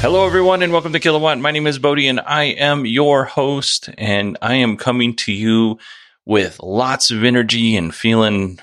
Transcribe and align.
Hello, 0.00 0.26
everyone, 0.26 0.62
and 0.62 0.72
welcome 0.72 0.94
to 0.94 0.98
Kilowatt. 0.98 1.38
My 1.40 1.50
name 1.50 1.66
is 1.66 1.78
Bodie, 1.78 2.08
and 2.08 2.20
I 2.20 2.44
am 2.44 2.86
your 2.86 3.26
host. 3.26 3.90
And 3.98 4.38
I 4.40 4.54
am 4.54 4.78
coming 4.78 5.14
to 5.16 5.32
you 5.32 5.78
with 6.24 6.58
lots 6.62 7.10
of 7.10 7.22
energy 7.22 7.76
and 7.76 7.94
feeling, 7.94 8.58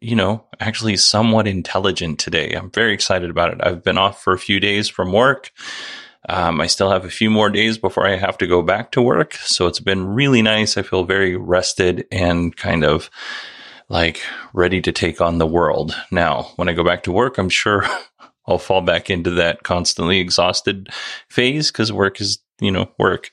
you 0.00 0.16
know, 0.16 0.44
actually 0.58 0.96
somewhat 0.96 1.46
intelligent 1.46 2.18
today. 2.18 2.54
I'm 2.54 2.72
very 2.72 2.92
excited 2.92 3.30
about 3.30 3.52
it. 3.52 3.60
I've 3.62 3.84
been 3.84 3.98
off 3.98 4.20
for 4.20 4.32
a 4.32 4.38
few 4.38 4.58
days 4.58 4.88
from 4.88 5.12
work. 5.12 5.52
Um, 6.28 6.60
I 6.60 6.66
still 6.66 6.90
have 6.90 7.04
a 7.04 7.10
few 7.10 7.30
more 7.30 7.50
days 7.50 7.78
before 7.78 8.04
I 8.04 8.16
have 8.16 8.36
to 8.38 8.48
go 8.48 8.60
back 8.60 8.90
to 8.92 9.00
work. 9.00 9.34
So 9.34 9.68
it's 9.68 9.80
been 9.80 10.08
really 10.08 10.42
nice. 10.42 10.76
I 10.76 10.82
feel 10.82 11.04
very 11.04 11.36
rested 11.36 12.08
and 12.10 12.54
kind 12.56 12.82
of 12.82 13.10
like 13.88 14.22
ready 14.52 14.80
to 14.80 14.90
take 14.90 15.20
on 15.20 15.38
the 15.38 15.46
world. 15.46 15.94
Now, 16.10 16.50
when 16.56 16.68
I 16.68 16.72
go 16.72 16.82
back 16.82 17.04
to 17.04 17.12
work, 17.12 17.38
I'm 17.38 17.48
sure 17.48 17.86
I'll 18.48 18.58
fall 18.58 18.80
back 18.80 19.10
into 19.10 19.30
that 19.32 19.62
constantly 19.62 20.18
exhausted 20.18 20.88
phase 21.28 21.70
because 21.70 21.92
work 21.92 22.20
is, 22.20 22.38
you 22.60 22.70
know, 22.70 22.90
work. 22.98 23.30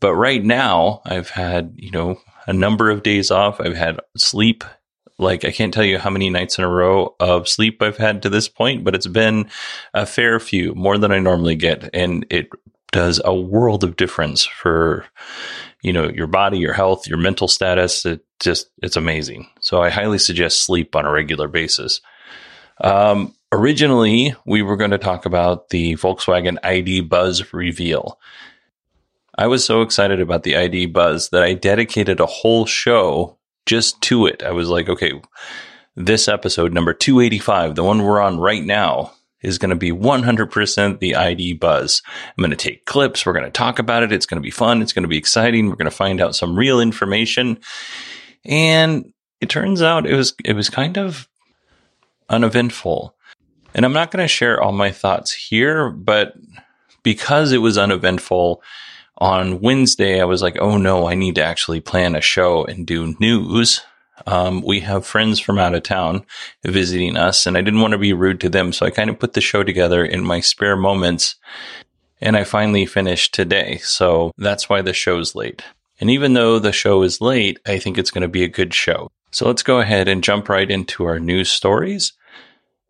But 0.00 0.14
right 0.14 0.42
now, 0.42 1.02
I've 1.04 1.30
had, 1.30 1.74
you 1.76 1.90
know, 1.90 2.18
a 2.46 2.52
number 2.52 2.90
of 2.90 3.02
days 3.02 3.30
off. 3.30 3.60
I've 3.60 3.76
had 3.76 4.00
sleep. 4.16 4.64
Like, 5.18 5.44
I 5.44 5.52
can't 5.52 5.72
tell 5.72 5.84
you 5.84 5.98
how 5.98 6.10
many 6.10 6.28
nights 6.28 6.58
in 6.58 6.64
a 6.64 6.68
row 6.68 7.14
of 7.20 7.48
sleep 7.48 7.80
I've 7.80 7.98
had 7.98 8.22
to 8.22 8.28
this 8.28 8.48
point, 8.48 8.82
but 8.82 8.94
it's 8.94 9.06
been 9.06 9.48
a 9.92 10.06
fair 10.06 10.40
few, 10.40 10.74
more 10.74 10.98
than 10.98 11.12
I 11.12 11.20
normally 11.20 11.54
get. 11.54 11.88
And 11.94 12.26
it 12.30 12.48
does 12.90 13.20
a 13.24 13.34
world 13.34 13.84
of 13.84 13.96
difference 13.96 14.44
for, 14.44 15.04
you 15.82 15.92
know, 15.92 16.08
your 16.08 16.26
body, 16.26 16.58
your 16.58 16.72
health, 16.72 17.06
your 17.06 17.18
mental 17.18 17.48
status. 17.48 18.04
It 18.04 18.24
just, 18.40 18.70
it's 18.82 18.96
amazing. 18.96 19.48
So 19.60 19.82
I 19.82 19.90
highly 19.90 20.18
suggest 20.18 20.62
sleep 20.62 20.96
on 20.96 21.06
a 21.06 21.12
regular 21.12 21.48
basis. 21.48 22.00
Um, 22.80 23.34
Originally, 23.54 24.34
we 24.44 24.62
were 24.62 24.76
going 24.76 24.90
to 24.90 24.98
talk 24.98 25.26
about 25.26 25.68
the 25.68 25.92
Volkswagen 25.94 26.58
ID 26.64 27.02
Buzz 27.02 27.54
reveal. 27.54 28.18
I 29.38 29.46
was 29.46 29.64
so 29.64 29.80
excited 29.82 30.20
about 30.20 30.42
the 30.42 30.56
ID 30.56 30.86
Buzz 30.86 31.28
that 31.28 31.44
I 31.44 31.54
dedicated 31.54 32.18
a 32.18 32.26
whole 32.26 32.66
show 32.66 33.38
just 33.64 34.00
to 34.02 34.26
it. 34.26 34.42
I 34.42 34.50
was 34.50 34.68
like, 34.68 34.88
okay, 34.88 35.22
this 35.94 36.26
episode, 36.26 36.72
number 36.72 36.92
285, 36.92 37.76
the 37.76 37.84
one 37.84 38.02
we're 38.02 38.20
on 38.20 38.40
right 38.40 38.64
now, 38.64 39.12
is 39.40 39.58
going 39.58 39.70
to 39.70 39.76
be 39.76 39.92
100% 39.92 40.98
the 40.98 41.14
ID 41.14 41.52
Buzz. 41.52 42.02
I'm 42.36 42.42
going 42.42 42.50
to 42.50 42.56
take 42.56 42.86
clips. 42.86 43.24
We're 43.24 43.34
going 43.34 43.44
to 43.44 43.52
talk 43.52 43.78
about 43.78 44.02
it. 44.02 44.10
It's 44.10 44.26
going 44.26 44.42
to 44.42 44.44
be 44.44 44.50
fun. 44.50 44.82
It's 44.82 44.92
going 44.92 45.04
to 45.04 45.08
be 45.08 45.16
exciting. 45.16 45.68
We're 45.68 45.76
going 45.76 45.84
to 45.84 45.96
find 45.96 46.20
out 46.20 46.34
some 46.34 46.58
real 46.58 46.80
information. 46.80 47.60
And 48.44 49.12
it 49.40 49.48
turns 49.48 49.80
out 49.80 50.08
it 50.08 50.16
was, 50.16 50.34
it 50.44 50.56
was 50.56 50.68
kind 50.68 50.98
of 50.98 51.28
uneventful. 52.28 53.14
And 53.74 53.84
I'm 53.84 53.92
not 53.92 54.10
going 54.10 54.22
to 54.22 54.28
share 54.28 54.62
all 54.62 54.72
my 54.72 54.92
thoughts 54.92 55.32
here, 55.32 55.90
but 55.90 56.34
because 57.02 57.52
it 57.52 57.58
was 57.58 57.76
uneventful 57.76 58.62
on 59.18 59.60
Wednesday, 59.60 60.20
I 60.20 60.24
was 60.24 60.42
like, 60.42 60.56
oh 60.60 60.76
no, 60.76 61.08
I 61.08 61.14
need 61.14 61.36
to 61.36 61.44
actually 61.44 61.80
plan 61.80 62.14
a 62.14 62.20
show 62.20 62.64
and 62.64 62.86
do 62.86 63.14
news. 63.18 63.82
Um, 64.26 64.62
we 64.62 64.80
have 64.80 65.06
friends 65.06 65.40
from 65.40 65.58
out 65.58 65.74
of 65.74 65.82
town 65.82 66.24
visiting 66.64 67.16
us, 67.16 67.46
and 67.46 67.58
I 67.58 67.62
didn't 67.62 67.80
want 67.80 67.92
to 67.92 67.98
be 67.98 68.12
rude 68.12 68.40
to 68.40 68.48
them. 68.48 68.72
So 68.72 68.86
I 68.86 68.90
kind 68.90 69.10
of 69.10 69.18
put 69.18 69.32
the 69.32 69.40
show 69.40 69.64
together 69.64 70.04
in 70.04 70.24
my 70.24 70.40
spare 70.40 70.76
moments, 70.76 71.34
and 72.20 72.36
I 72.36 72.44
finally 72.44 72.86
finished 72.86 73.34
today. 73.34 73.78
So 73.78 74.32
that's 74.38 74.68
why 74.68 74.82
the 74.82 74.92
show's 74.92 75.34
late. 75.34 75.62
And 76.00 76.10
even 76.10 76.34
though 76.34 76.58
the 76.58 76.72
show 76.72 77.02
is 77.02 77.20
late, 77.20 77.58
I 77.66 77.78
think 77.78 77.98
it's 77.98 78.10
going 78.10 78.22
to 78.22 78.28
be 78.28 78.44
a 78.44 78.48
good 78.48 78.72
show. 78.72 79.10
So 79.30 79.46
let's 79.46 79.62
go 79.62 79.80
ahead 79.80 80.06
and 80.06 80.22
jump 80.22 80.48
right 80.48 80.70
into 80.70 81.04
our 81.04 81.18
news 81.18 81.50
stories. 81.50 82.12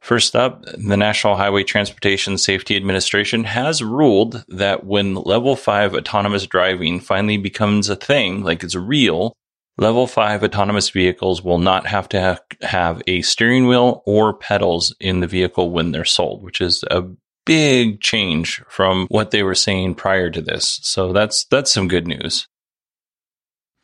First 0.05 0.37
up, 0.37 0.67
the 0.67 0.99
National 0.99 1.35
Highway 1.35 1.63
Transportation 1.63 2.37
Safety 2.37 2.77
Administration 2.77 3.45
has 3.45 3.83
ruled 3.83 4.45
that 4.49 4.85
when 4.85 5.15
level 5.15 5.57
5 5.57 5.95
autonomous 5.95 6.47
driving 6.47 7.01
finally 7.01 7.39
becomes 7.39 7.89
a 7.89 7.97
thing, 7.97 8.43
like 8.43 8.63
it's 8.63 8.75
real, 8.75 9.33
level 9.79 10.07
5 10.07 10.45
autonomous 10.45 10.91
vehicles 10.91 11.43
will 11.43 11.59
not 11.59 11.87
have 11.87 12.07
to 12.11 12.21
ha- 12.21 12.67
have 12.69 13.01
a 13.07 13.23
steering 13.23 13.67
wheel 13.67 14.03
or 14.05 14.35
pedals 14.35 14.95
in 15.01 15.21
the 15.21 15.27
vehicle 15.27 15.71
when 15.71 15.93
they're 15.93 16.05
sold, 16.05 16.43
which 16.43 16.61
is 16.61 16.85
a 16.91 17.05
big 17.47 18.03
change 18.03 18.63
from 18.69 19.07
what 19.09 19.31
they 19.31 19.43
were 19.43 19.55
saying 19.55 19.95
prior 19.95 20.29
to 20.29 20.43
this. 20.43 20.81
So 20.83 21.15
that's 21.15 21.47
that's 21.47 21.73
some 21.73 21.89
good 21.89 22.07
news. 22.07 22.47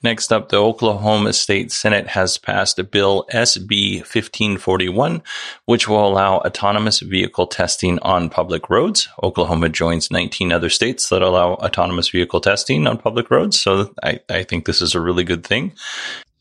Next 0.03 0.33
up, 0.33 0.49
the 0.49 0.57
Oklahoma 0.57 1.35
State 1.35 1.71
Senate 1.71 2.09
has 2.09 2.39
passed 2.39 2.79
a 2.79 2.85
bill 2.85 3.27
SB 3.33 3.99
1541, 3.99 5.23
which 5.67 5.89
will 5.89 6.07
allow 6.07 6.39
autonomous 6.39 7.01
vehicle 7.01 7.47
testing 7.47 7.99
on 7.99 8.31
public 8.31 8.71
roads. 8.71 9.09
Oklahoma 9.23 9.69
joins 9.69 10.11
19 10.11 10.53
other 10.53 10.71
states 10.71 11.11
that 11.11 11.21
allow 11.21 11.53
autonomous 11.55 12.09
vehicle 12.09 12.41
testing 12.41 12.87
on 12.87 12.97
public 12.97 13.31
roads. 13.31 13.61
So 13.61 13.95
I, 14.03 14.21
I 14.31 14.43
think 14.43 14.65
this 14.65 14.81
is 14.81 14.95
a 14.95 15.01
really 15.01 15.25
good 15.25 15.45
thing. 15.45 15.75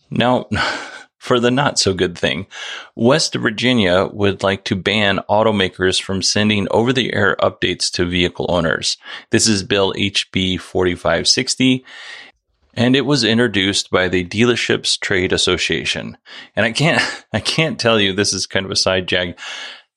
Now, 0.09 0.47
for 1.17 1.37
the 1.37 1.51
not 1.51 1.77
so 1.77 1.93
good 1.93 2.17
thing, 2.17 2.47
West 2.95 3.35
Virginia 3.35 4.07
would 4.13 4.41
like 4.41 4.63
to 4.63 4.75
ban 4.77 5.19
automakers 5.29 6.01
from 6.01 6.21
sending 6.21 6.65
over 6.71 6.93
the 6.93 7.13
air 7.13 7.35
updates 7.41 7.91
to 7.91 8.05
vehicle 8.05 8.45
owners. 8.47 8.95
This 9.31 9.49
is 9.49 9.63
Bill 9.63 9.93
HB 9.95 10.61
4560 10.61 11.83
and 12.73 12.95
it 12.95 13.05
was 13.05 13.23
introduced 13.23 13.89
by 13.91 14.07
the 14.07 14.25
Dealerships 14.25 14.99
Trade 14.99 15.33
Association. 15.33 16.17
And 16.55 16.65
I 16.65 16.71
can't, 16.71 17.01
I 17.33 17.39
can't 17.39 17.79
tell 17.79 17.99
you, 17.99 18.13
this 18.13 18.33
is 18.33 18.45
kind 18.47 18.65
of 18.65 18.71
a 18.71 18.75
side 18.75 19.07
jag, 19.07 19.37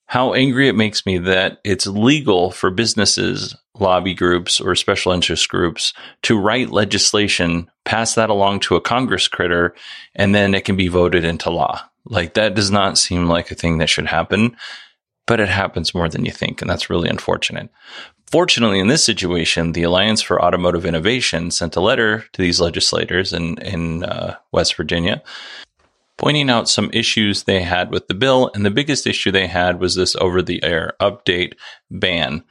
how 0.07 0.33
angry 0.33 0.67
it 0.67 0.75
makes 0.75 1.05
me 1.05 1.17
that 1.19 1.59
it's 1.63 1.87
legal 1.87 2.51
for 2.51 2.69
businesses, 2.69 3.55
lobby 3.79 4.13
groups, 4.13 4.59
or 4.61 4.75
special 4.75 5.11
interest 5.11 5.49
groups 5.49 5.93
to 6.23 6.37
write 6.37 6.69
legislation, 6.69 7.69
pass 7.85 8.13
that 8.15 8.29
along 8.29 8.59
to 8.61 8.75
a 8.75 8.81
Congress 8.81 9.27
critter, 9.27 9.73
and 10.13 10.35
then 10.35 10.53
it 10.53 10.65
can 10.65 10.75
be 10.75 10.87
voted 10.87 11.23
into 11.23 11.49
law. 11.49 11.81
Like 12.05 12.33
that 12.35 12.53
does 12.53 12.69
not 12.69 12.97
seem 12.97 13.27
like 13.27 13.49
a 13.49 13.55
thing 13.55 13.77
that 13.79 13.89
should 13.89 14.07
happen. 14.07 14.55
but 15.25 15.39
it 15.39 15.47
happens 15.49 15.95
more 15.95 16.09
than 16.09 16.25
you 16.25 16.31
think, 16.31 16.61
and 16.61 16.69
that's 16.69 16.89
really 16.89 17.09
unfortunate. 17.09 17.69
Fortunately, 18.33 18.79
in 18.79 18.87
this 18.87 19.03
situation, 19.03 19.73
the 19.73 19.83
Alliance 19.83 20.23
for 20.23 20.43
Automotive 20.43 20.87
Innovation 20.87 21.51
sent 21.51 21.75
a 21.75 21.79
letter 21.79 22.25
to 22.33 22.41
these 22.41 22.59
legislators 22.59 23.31
in, 23.31 23.59
in 23.59 24.03
uh, 24.03 24.37
West 24.51 24.73
Virginia 24.73 25.21
pointing 26.17 26.49
out 26.49 26.67
some 26.67 26.89
issues 26.93 27.43
they 27.43 27.61
had 27.61 27.91
with 27.91 28.07
the 28.07 28.15
bill. 28.15 28.49
And 28.55 28.65
the 28.65 28.71
biggest 28.71 29.05
issue 29.05 29.29
they 29.29 29.45
had 29.45 29.79
was 29.79 29.93
this 29.93 30.15
over 30.15 30.41
the 30.41 30.63
air 30.63 30.93
update 30.99 31.53
ban. 31.91 32.43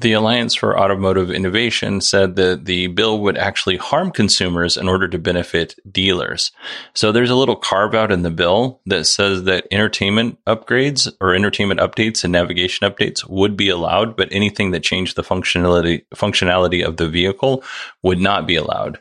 The 0.00 0.12
Alliance 0.12 0.54
for 0.54 0.78
Automotive 0.78 1.30
Innovation 1.30 2.00
said 2.00 2.34
that 2.36 2.64
the 2.64 2.88
bill 2.88 3.20
would 3.20 3.38
actually 3.38 3.76
harm 3.76 4.10
consumers 4.10 4.76
in 4.76 4.88
order 4.88 5.06
to 5.08 5.18
benefit 5.18 5.76
dealers. 5.90 6.50
So 6.94 7.12
there's 7.12 7.30
a 7.30 7.36
little 7.36 7.56
carve 7.56 7.94
out 7.94 8.10
in 8.10 8.22
the 8.22 8.30
bill 8.30 8.80
that 8.86 9.06
says 9.06 9.44
that 9.44 9.68
entertainment 9.70 10.38
upgrades 10.46 11.10
or 11.20 11.32
entertainment 11.32 11.80
updates 11.80 12.24
and 12.24 12.32
navigation 12.32 12.90
updates 12.90 13.28
would 13.28 13.56
be 13.56 13.68
allowed, 13.68 14.16
but 14.16 14.28
anything 14.32 14.72
that 14.72 14.82
changed 14.82 15.16
the 15.16 15.22
functionality 15.22 16.04
functionality 16.14 16.84
of 16.84 16.96
the 16.96 17.08
vehicle 17.08 17.62
would 18.02 18.18
not 18.18 18.46
be 18.46 18.56
allowed, 18.56 19.00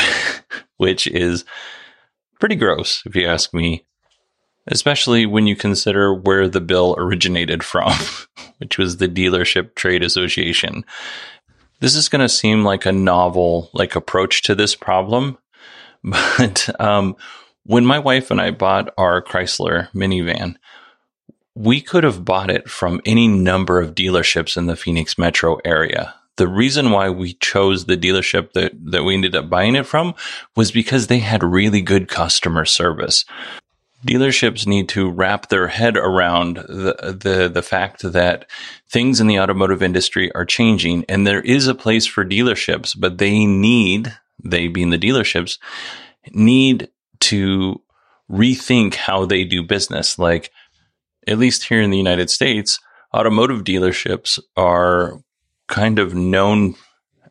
which 0.76 1.06
is 1.08 1.44
pretty 2.38 2.56
gross 2.56 3.02
if 3.04 3.16
you 3.16 3.26
ask 3.26 3.52
me 3.52 3.84
especially 4.66 5.26
when 5.26 5.46
you 5.46 5.56
consider 5.56 6.14
where 6.14 6.48
the 6.48 6.60
bill 6.60 6.94
originated 6.98 7.64
from, 7.64 7.92
which 8.58 8.78
was 8.78 8.96
the 8.96 9.08
Dealership 9.08 9.74
Trade 9.74 10.02
Association. 10.02 10.84
This 11.80 11.94
is 11.94 12.08
going 12.08 12.20
to 12.20 12.28
seem 12.28 12.64
like 12.64 12.86
a 12.86 12.92
novel 12.92 13.70
like 13.72 13.96
approach 13.96 14.42
to 14.42 14.54
this 14.54 14.74
problem, 14.74 15.38
but 16.04 16.68
um, 16.80 17.16
when 17.64 17.84
my 17.84 17.98
wife 17.98 18.30
and 18.30 18.40
I 18.40 18.50
bought 18.50 18.92
our 18.96 19.22
Chrysler 19.22 19.90
minivan, 19.92 20.56
we 21.54 21.80
could 21.80 22.04
have 22.04 22.24
bought 22.24 22.50
it 22.50 22.68
from 22.70 23.00
any 23.04 23.28
number 23.28 23.80
of 23.80 23.94
dealerships 23.94 24.56
in 24.56 24.66
the 24.66 24.76
Phoenix 24.76 25.18
metro 25.18 25.58
area. 25.64 26.14
The 26.36 26.48
reason 26.48 26.90
why 26.90 27.10
we 27.10 27.34
chose 27.34 27.84
the 27.84 27.98
dealership 27.98 28.52
that, 28.52 28.72
that 28.90 29.04
we 29.04 29.14
ended 29.14 29.36
up 29.36 29.50
buying 29.50 29.76
it 29.76 29.84
from 29.84 30.14
was 30.56 30.72
because 30.72 31.06
they 31.06 31.18
had 31.18 31.42
really 31.42 31.82
good 31.82 32.08
customer 32.08 32.64
service 32.64 33.26
dealerships 34.06 34.66
need 34.66 34.88
to 34.88 35.10
wrap 35.10 35.48
their 35.48 35.68
head 35.68 35.96
around 35.96 36.56
the, 36.56 37.18
the 37.20 37.50
the 37.52 37.62
fact 37.62 38.02
that 38.02 38.46
things 38.88 39.20
in 39.20 39.26
the 39.26 39.38
automotive 39.38 39.82
industry 39.82 40.32
are 40.34 40.44
changing 40.44 41.04
and 41.08 41.26
there 41.26 41.42
is 41.42 41.66
a 41.66 41.74
place 41.74 42.06
for 42.06 42.24
dealerships 42.24 42.98
but 42.98 43.18
they 43.18 43.44
need 43.44 44.16
they 44.42 44.68
being 44.68 44.90
the 44.90 44.98
dealerships 44.98 45.58
need 46.32 46.88
to 47.20 47.80
rethink 48.30 48.94
how 48.94 49.24
they 49.24 49.44
do 49.44 49.62
business. 49.62 50.18
Like 50.18 50.50
at 51.26 51.38
least 51.38 51.64
here 51.64 51.82
in 51.82 51.90
the 51.90 51.98
United 51.98 52.30
States 52.30 52.80
automotive 53.14 53.64
dealerships 53.64 54.38
are 54.56 55.22
kind 55.66 55.98
of 55.98 56.14
known 56.14 56.74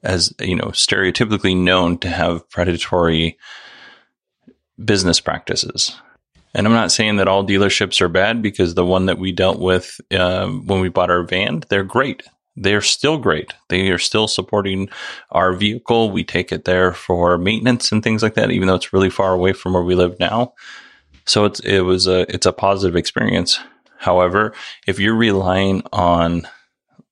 as 0.03 0.33
you 0.39 0.55
know 0.55 0.67
stereotypically 0.67 1.55
known 1.55 1.97
to 1.97 2.09
have 2.09 2.49
predatory 2.49 3.37
business 4.83 5.19
practices 5.19 5.99
and 6.53 6.65
I'm 6.65 6.73
not 6.73 6.91
saying 6.91 7.17
that 7.17 7.27
all 7.27 7.45
dealerships 7.45 8.01
are 8.01 8.09
bad 8.09 8.41
because 8.41 8.73
the 8.73 8.85
one 8.85 9.05
that 9.05 9.19
we 9.19 9.31
dealt 9.31 9.59
with 9.59 9.99
um, 10.17 10.65
when 10.65 10.81
we 10.81 10.89
bought 10.89 11.11
our 11.11 11.23
van, 11.23 11.63
they're 11.69 11.83
great. 11.83 12.23
They're 12.55 12.81
still 12.81 13.17
great. 13.17 13.53
They 13.69 13.89
are 13.89 13.99
still 13.99 14.27
supporting 14.27 14.89
our 15.31 15.53
vehicle. 15.53 16.11
We 16.11 16.23
take 16.23 16.51
it 16.51 16.65
there 16.65 16.93
for 16.93 17.37
maintenance 17.37 17.91
and 17.91 18.03
things 18.03 18.21
like 18.21 18.33
that, 18.33 18.51
even 18.51 18.67
though 18.67 18.75
it's 18.75 18.91
really 18.91 19.09
far 19.09 19.33
away 19.33 19.53
from 19.53 19.73
where 19.73 19.83
we 19.83 19.95
live 19.95 20.19
now. 20.19 20.53
So 21.25 21.45
it's 21.45 21.59
it 21.61 21.81
was 21.81 22.07
a 22.07 22.21
it's 22.33 22.47
a 22.47 22.53
positive 22.53 22.95
experience. 22.95 23.59
However, 23.97 24.53
if 24.87 24.99
you're 24.99 25.15
relying 25.15 25.83
on 25.93 26.47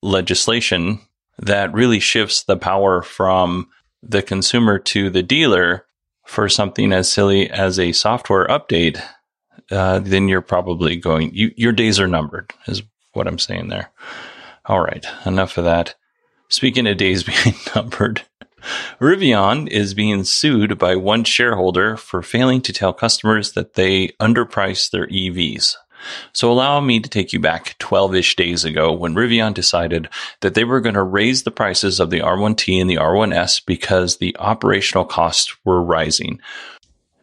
legislation 0.02 1.00
that 1.40 1.74
really 1.74 2.00
shifts 2.00 2.44
the 2.44 2.58
power 2.58 3.02
from 3.02 3.70
the 4.02 4.22
consumer 4.22 4.80
to 4.80 5.10
the 5.10 5.24
dealer 5.24 5.86
for 6.26 6.50
something 6.50 6.92
as 6.92 7.12
silly 7.12 7.50
as 7.50 7.80
a 7.80 7.92
software 7.92 8.48
update, 8.48 9.02
uh, 9.72 10.00
then 10.00 10.28
you're 10.28 10.42
probably 10.42 10.96
going, 10.96 11.34
you, 11.34 11.52
your 11.56 11.72
days 11.72 12.00
are 12.00 12.08
numbered, 12.08 12.54
is 12.68 12.84
what 13.14 13.28
I'm 13.28 13.40
saying 13.40 13.70
there. 13.70 13.92
All 14.66 14.82
right, 14.82 15.06
enough 15.26 15.58
of 15.58 15.66
that. 15.66 15.96
Speaking 16.50 16.88
of 16.88 16.98
days 16.98 17.24
being 17.44 17.56
numbered, 17.76 18.24
Rivian 19.00 19.68
is 19.68 19.94
being 19.94 20.24
sued 20.24 20.78
by 20.78 20.96
one 20.96 21.24
shareholder 21.24 21.98
for 21.98 22.22
failing 22.22 22.62
to 22.62 22.74
tell 22.74 22.94
customers 22.94 23.54
that 23.54 23.74
they 23.76 24.10
underpriced 24.20 24.92
their 24.92 25.08
EVs. 25.08 25.76
So 26.32 26.52
allow 26.52 26.80
me 26.80 27.00
to 27.00 27.10
take 27.10 27.34
you 27.34 27.40
back 27.40 27.76
12 27.80 28.16
ish 28.16 28.36
days 28.36 28.64
ago 28.64 28.92
when 28.94 29.16
Rivian 29.16 29.54
decided 29.54 30.10
that 30.42 30.54
they 30.54 30.64
were 30.64 30.82
going 30.82 30.96
to 30.96 31.04
raise 31.04 31.44
the 31.44 31.52
prices 31.52 32.00
of 32.00 32.10
the 32.10 32.20
R1T 32.20 32.80
and 32.80 32.90
the 32.90 32.96
R1S 32.96 33.66
because 33.66 34.18
the 34.18 34.36
operational 34.38 35.06
costs 35.06 35.56
were 35.66 35.82
rising. 35.82 36.40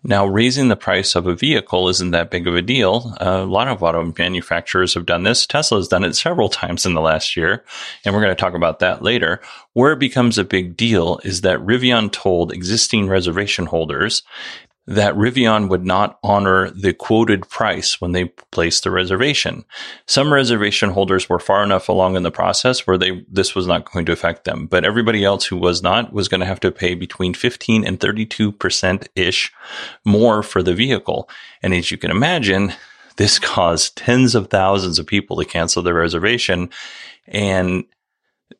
Now, 0.06 0.26
raising 0.26 0.68
the 0.68 0.76
price 0.76 1.14
of 1.14 1.26
a 1.26 1.34
vehicle 1.34 1.88
isn't 1.88 2.10
that 2.10 2.30
big 2.30 2.46
of 2.46 2.54
a 2.54 2.60
deal. 2.60 3.16
A 3.20 3.44
lot 3.44 3.68
of 3.68 3.82
auto 3.82 4.12
manufacturers 4.18 4.92
have 4.92 5.06
done 5.06 5.22
this. 5.22 5.46
Tesla 5.46 5.78
has 5.78 5.88
done 5.88 6.04
it 6.04 6.14
several 6.14 6.50
times 6.50 6.84
in 6.84 6.92
the 6.92 7.00
last 7.00 7.36
year, 7.36 7.64
and 8.04 8.14
we're 8.14 8.20
going 8.20 8.34
to 8.34 8.40
talk 8.40 8.52
about 8.52 8.80
that 8.80 9.02
later. 9.02 9.40
Where 9.72 9.92
it 9.92 9.98
becomes 9.98 10.36
a 10.36 10.44
big 10.44 10.76
deal 10.76 11.20
is 11.24 11.40
that 11.40 11.58
Rivian 11.58 12.12
told 12.12 12.52
existing 12.52 13.08
reservation 13.08 13.64
holders 13.64 14.22
that 14.86 15.14
Rivian 15.14 15.68
would 15.68 15.86
not 15.86 16.18
honor 16.22 16.70
the 16.70 16.92
quoted 16.92 17.48
price 17.48 18.00
when 18.00 18.12
they 18.12 18.26
placed 18.50 18.84
the 18.84 18.90
reservation. 18.90 19.64
Some 20.06 20.32
reservation 20.32 20.90
holders 20.90 21.28
were 21.28 21.38
far 21.38 21.62
enough 21.62 21.88
along 21.88 22.16
in 22.16 22.22
the 22.22 22.30
process 22.30 22.86
where 22.86 22.98
they 22.98 23.24
this 23.30 23.54
was 23.54 23.66
not 23.66 23.90
going 23.90 24.04
to 24.06 24.12
affect 24.12 24.44
them, 24.44 24.66
but 24.66 24.84
everybody 24.84 25.24
else 25.24 25.46
who 25.46 25.56
was 25.56 25.82
not 25.82 26.12
was 26.12 26.28
going 26.28 26.40
to 26.40 26.46
have 26.46 26.60
to 26.60 26.70
pay 26.70 26.94
between 26.94 27.32
15 27.32 27.86
and 27.86 27.98
32% 27.98 29.08
ish 29.14 29.52
more 30.04 30.42
for 30.42 30.62
the 30.62 30.74
vehicle. 30.74 31.28
And 31.62 31.72
as 31.72 31.90
you 31.90 31.96
can 31.96 32.10
imagine, 32.10 32.74
this 33.16 33.38
caused 33.40 33.96
tens 33.96 34.34
of 34.34 34.50
thousands 34.50 34.98
of 34.98 35.06
people 35.06 35.38
to 35.38 35.44
cancel 35.46 35.82
their 35.82 35.94
reservation 35.94 36.68
and 37.26 37.84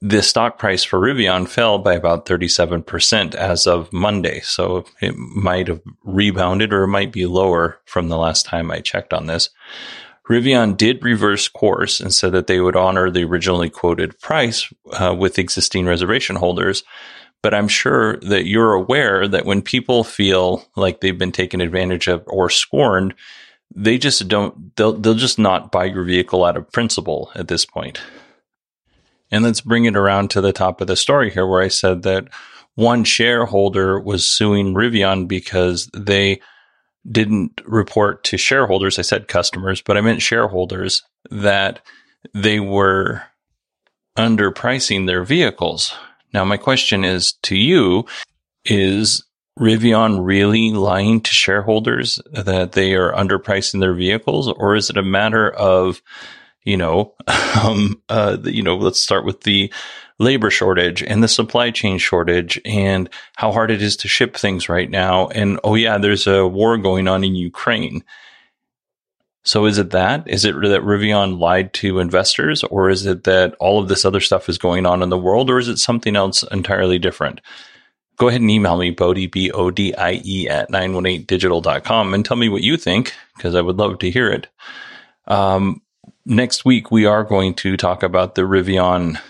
the 0.01 0.23
stock 0.23 0.59
price 0.59 0.85
for 0.85 0.99
Rivian 0.99 1.49
fell 1.49 1.79
by 1.79 1.95
about 1.95 2.27
37% 2.27 3.35
as 3.35 3.67
of 3.67 3.93
Monday. 3.93 4.41
So 4.41 4.85
it 5.01 5.17
might 5.17 5.69
have 5.69 5.81
rebounded 6.03 6.73
or 6.73 6.85
it 6.85 6.89
might 6.89 7.13
be 7.13 7.27
lower 7.27 7.81
from 7.85 8.09
the 8.09 8.19
last 8.19 8.47
time 8.47 8.71
I 8.71 8.81
checked 8.81 9.13
on 9.13 9.27
this. 9.27 9.51
Rivian 10.29 10.77
did 10.77 11.05
reverse 11.05 11.49
course 11.49 12.01
and 12.01 12.13
said 12.13 12.33
that 12.33 12.47
they 12.47 12.61
would 12.61 12.77
honor 12.77 13.11
the 13.11 13.25
originally 13.25 13.69
quoted 13.69 14.19
price 14.21 14.73
uh, 14.93 15.15
with 15.17 15.39
existing 15.39 15.87
reservation 15.87 16.37
holders. 16.37 16.83
But 17.43 17.53
I'm 17.53 17.69
sure 17.69 18.17
that 18.21 18.47
you're 18.47 18.73
aware 18.73 19.29
that 19.29 19.45
when 19.45 19.61
people 19.61 20.03
feel 20.03 20.65
like 20.77 21.01
they've 21.01 21.19
been 21.19 21.33
taken 21.33 21.61
advantage 21.61 22.09
of 22.09 22.23
or 22.27 22.49
scorned, 22.49 23.15
they 23.75 23.99
just 23.99 24.27
don't, 24.29 24.75
they'll, 24.77 24.95
they'll 24.95 25.15
just 25.15 25.39
not 25.39 25.71
buy 25.71 25.85
your 25.85 26.05
vehicle 26.05 26.45
out 26.45 26.57
of 26.57 26.73
principle 26.73 27.31
at 27.35 27.49
this 27.49 27.67
point. 27.67 28.01
And 29.35 29.43
let's 29.43 29.61
bring 29.61 29.85
it 29.85 29.97
around 29.97 30.31
to 30.31 30.41
the 30.41 30.53
top 30.53 30.81
of 30.81 30.87
the 30.87 30.95
story 30.95 31.29
here, 31.29 31.45
where 31.45 31.61
I 31.61 31.67
said 31.67 32.05
that 32.05 32.29
one 32.77 33.03
shareholder 33.03 33.99
was 33.99 34.31
suing 34.31 34.75
Rivian 34.75 35.27
because 35.27 35.91
they 35.93 36.41
didn't 37.11 37.61
report 37.67 38.23
to 38.25 38.39
shareholders. 38.39 38.97
I 38.97 39.03
said 39.03 39.27
customers, 39.27 39.83
but 39.83 39.97
I 39.97 40.03
meant 40.03 40.23
shareholders 40.23 41.03
that 41.33 41.81
they 42.33 42.61
were 42.61 43.23
underpricing 44.17 45.09
their 45.09 45.25
vehicles. 45.25 45.93
Now, 46.33 46.45
my 46.45 46.57
question 46.57 47.05
is 47.05 47.33
to 47.43 47.57
you 47.57 48.07
is 48.65 49.25
Rivian 49.59 50.25
really 50.25 50.71
lying 50.71 51.21
to 51.21 51.33
shareholders 51.33 52.21
that 52.31 52.71
they 52.71 52.95
are 52.95 53.13
underpricing 53.13 53.81
their 53.81 53.95
vehicles, 53.95 54.47
or 54.47 54.77
is 54.77 54.91
it 54.91 54.97
a 54.97 55.03
matter 55.03 55.51
of 55.51 56.03
you 56.65 56.77
know, 56.77 57.15
um, 57.63 58.03
uh, 58.09 58.39
you 58.45 58.63
know, 58.63 58.77
let's 58.77 59.01
start 59.01 59.25
with 59.25 59.43
the 59.43 59.73
labor 60.19 60.51
shortage 60.51 61.03
and 61.03 61.23
the 61.23 61.29
supply 61.29 61.71
chain 61.71 61.99
shortage 61.99 62.61
and 62.65 63.11
how 63.37 63.53
hard 63.53 63.71
it 63.71 63.83
is 63.83 63.97
to 63.97 64.09
ship 64.09 64.37
things 64.37 64.69
right 64.69 64.91
now. 64.91 65.29
And 65.29 65.59
oh 65.65 65.75
yeah, 65.75 65.99
there's 65.99 66.27
a 66.27 66.47
war 66.47 66.79
going 66.79 67.09
on 67.09 67.25
in 67.25 67.35
Ukraine. 67.35 68.05
So 69.43 69.67
is 69.67 69.77
it 69.77 69.91
that? 69.91 70.27
Is 70.27 70.45
it 70.45 70.55
that 70.55 70.83
Rivian 70.83 71.39
lied 71.39 71.75
to 71.75 71.99
investors 71.99 72.65
or 72.65 72.89
is 72.89 73.05
it 73.05 73.25
that 73.25 73.55
all 73.61 73.79
of 73.79 73.89
this 73.89 74.05
other 74.05 74.21
stuff 74.21 74.49
is 74.49 74.57
going 74.57 74.87
on 74.87 75.03
in 75.03 75.11
the 75.11 75.19
world 75.19 75.51
or 75.51 75.59
is 75.59 75.69
it 75.69 75.79
something 75.79 76.17
else 76.17 76.45
entirely 76.45 76.99
different? 76.99 77.41
Go 78.17 78.29
ahead 78.29 78.41
and 78.41 78.51
email 78.51 78.79
me, 78.79 78.91
Bodie, 78.91 79.27
B-O-D-I-E 79.27 80.49
at 80.49 80.71
918digital.com 80.71 82.15
and 82.15 82.25
tell 82.25 82.37
me 82.37 82.49
what 82.49 82.63
you 82.63 82.77
think 82.77 83.13
because 83.37 83.55
I 83.55 83.61
would 83.61 83.77
love 83.77 83.99
to 83.99 84.11
hear 84.11 84.31
it. 84.31 84.47
Um, 85.27 85.83
next 86.27 86.65
week 86.65 86.91
we 86.91 87.07
are 87.07 87.25
going 87.25 87.55
to 87.55 87.77
talk 87.77 88.03
about 88.03 88.35
the 88.35 88.43
Rivian 88.43 89.21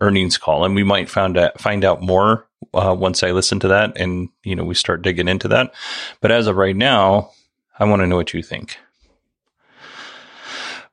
earnings 0.00 0.38
call, 0.38 0.64
and 0.64 0.74
we 0.74 0.82
might 0.82 1.08
find 1.08 1.36
out 1.38 1.60
find 1.60 1.84
out 1.84 2.02
more 2.02 2.46
uh, 2.74 2.94
once 2.98 3.22
I 3.22 3.30
listen 3.30 3.60
to 3.60 3.68
that, 3.68 3.96
and 3.96 4.28
you 4.42 4.54
know 4.56 4.64
we 4.64 4.74
start 4.74 5.02
digging 5.02 5.28
into 5.28 5.48
that. 5.48 5.72
But 6.20 6.32
as 6.32 6.46
of 6.46 6.56
right 6.56 6.76
now, 6.76 7.30
I 7.78 7.84
want 7.84 8.00
to 8.02 8.06
know 8.06 8.16
what 8.16 8.34
you 8.34 8.42
think. 8.42 8.76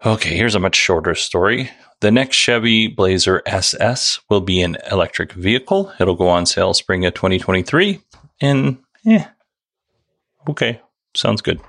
Okay, 0.05 0.37
here's 0.37 0.55
a 0.55 0.59
much 0.59 0.75
shorter 0.75 1.13
story. 1.13 1.69
The 1.99 2.11
next 2.11 2.37
Chevy 2.37 2.87
Blazer 2.87 3.41
SS 3.45 4.21
will 4.29 4.39
be 4.39 4.61
an 4.61 4.77
electric 4.89 5.33
vehicle. 5.33 5.91
It'll 5.99 6.15
go 6.15 6.29
on 6.29 6.45
sale 6.45 6.73
spring 6.73 7.05
of 7.05 7.13
2023. 7.13 7.99
And, 8.39 8.77
eh, 9.05 9.25
okay, 10.47 10.79
sounds 11.13 11.41
good. 11.41 11.59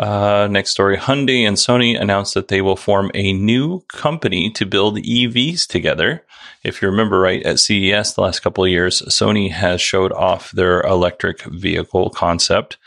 Uh, 0.00 0.48
next 0.50 0.70
story 0.70 0.96
Hyundai 0.96 1.46
and 1.46 1.58
Sony 1.58 2.00
announced 2.00 2.32
that 2.32 2.48
they 2.48 2.62
will 2.62 2.74
form 2.74 3.10
a 3.12 3.34
new 3.34 3.80
company 3.80 4.50
to 4.52 4.64
build 4.64 4.96
EVs 4.96 5.66
together. 5.66 6.24
If 6.64 6.80
you 6.80 6.88
remember 6.88 7.20
right, 7.20 7.42
at 7.44 7.60
CES 7.60 8.14
the 8.14 8.22
last 8.22 8.40
couple 8.40 8.64
of 8.64 8.70
years, 8.70 9.02
Sony 9.02 9.50
has 9.50 9.82
showed 9.82 10.10
off 10.12 10.52
their 10.52 10.80
electric 10.80 11.42
vehicle 11.42 12.08
concept. 12.08 12.78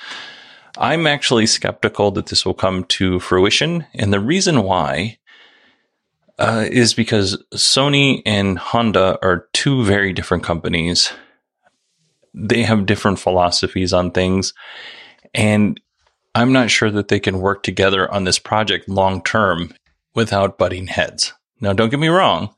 I'm 0.76 1.06
actually 1.06 1.46
skeptical 1.46 2.10
that 2.12 2.26
this 2.26 2.48
will 2.48 2.56
come 2.56 2.84
to 2.86 3.20
fruition. 3.20 3.86
And 3.94 4.12
the 4.12 4.20
reason 4.20 4.64
why 4.64 5.20
uh, 6.40 6.66
is 6.68 6.96
because 6.96 7.38
Sony 7.54 8.24
and 8.26 8.58
Honda 8.58 9.20
are 9.22 9.48
two 9.54 9.84
very 9.84 10.14
different 10.14 10.44
companies. 10.44 11.14
They 12.34 12.64
have 12.64 12.88
different 12.88 13.20
philosophies 13.20 13.94
on 13.94 14.10
things. 14.10 14.56
And 15.36 15.80
I'm 16.36 16.52
not 16.52 16.72
sure 16.72 16.90
that 16.92 17.10
they 17.10 17.20
can 17.20 17.40
work 17.40 17.64
together 17.64 18.12
on 18.12 18.24
this 18.24 18.40
project 18.40 18.90
long 18.90 19.22
term 19.22 19.74
without 20.16 20.58
butting 20.58 20.88
heads. 20.88 21.34
Now, 21.62 21.74
don't 21.74 21.90
get 21.90 22.00
me 22.00 22.08
wrong. 22.08 22.54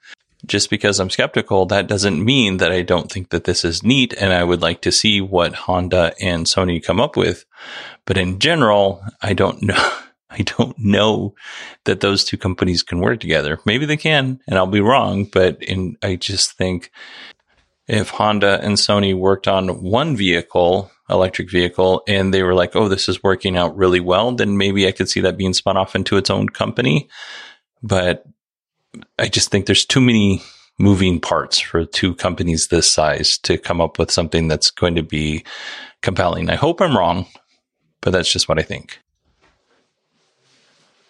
Just 0.46 0.70
because 0.70 1.00
I'm 1.00 1.10
skeptical, 1.10 1.65
that 1.67 1.88
doesn't 1.88 2.24
mean 2.24 2.58
that 2.58 2.72
I 2.72 2.84
don't 2.84 3.12
think 3.12 3.29
that 3.29 3.46
this 3.46 3.65
is 3.65 3.84
neat 3.84 4.13
and 4.13 4.32
I 4.32 4.44
would 4.44 4.62
like 4.62 4.82
to 4.82 4.91
see 4.91 5.20
what 5.20 5.55
Honda 5.55 6.13
and 6.22 6.46
Sony 6.46 6.84
come 6.84 7.00
up 7.00 7.17
with. 7.17 7.46
But 8.05 8.17
in 8.17 8.39
general, 8.39 9.03
I 9.22 9.34
don't 9.34 9.62
know. 9.62 9.91
I 10.29 10.39
don't 10.39 10.77
know 10.77 11.34
that 11.86 12.01
those 12.01 12.25
two 12.25 12.38
companies 12.38 12.84
can 12.84 13.00
work 13.00 13.22
together. 13.22 13.60
Maybe 13.65 13.86
they 13.86 13.96
can, 13.96 14.41
and 14.48 14.58
I'll 14.58 14.67
be 14.67 14.82
wrong, 14.82 15.25
but 15.25 15.62
in, 15.63 15.98
I 16.03 16.17
just 16.17 16.53
think 16.53 16.91
if 17.88 18.10
Honda 18.10 18.60
and 18.62 18.75
Sony 18.75 19.17
worked 19.17 19.48
on 19.48 19.82
one 19.82 20.17
vehicle, 20.17 20.91
electric 21.09 21.51
vehicle, 21.51 22.03
and 22.07 22.33
they 22.33 22.43
were 22.43 22.55
like, 22.55 22.75
oh, 22.75 22.88
this 22.88 23.07
is 23.07 23.24
working 23.24 23.57
out 23.57 23.77
really 23.77 24.00
well, 24.00 24.31
then 24.31 24.57
maybe 24.57 24.88
I 24.88 24.91
could 24.91 25.09
see 25.09 25.21
that 25.21 25.38
being 25.38 25.53
spun 25.53 25.77
off 25.77 25.95
into 25.95 26.17
its 26.17 26.29
own 26.29 26.50
company. 26.50 27.09
But 27.83 28.25
I 29.19 29.27
just 29.27 29.50
think 29.50 29.65
there's 29.65 29.85
too 29.85 30.01
many 30.01 30.41
moving 30.77 31.19
parts 31.19 31.59
for 31.59 31.85
two 31.85 32.15
companies 32.15 32.67
this 32.67 32.89
size 32.89 33.38
to 33.39 33.57
come 33.57 33.79
up 33.79 33.97
with 33.97 34.12
something 34.12 34.47
that's 34.47 34.71
going 34.71 34.95
to 34.95 35.03
be 35.03 35.43
compelling. 36.01 36.50
I 36.50 36.55
hope 36.55 36.81
I'm 36.81 36.97
wrong, 36.97 37.27
but 38.01 38.12
that's 38.12 38.31
just 38.31 38.50
what 38.50 38.59
I 38.59 38.63
think. 38.63 39.00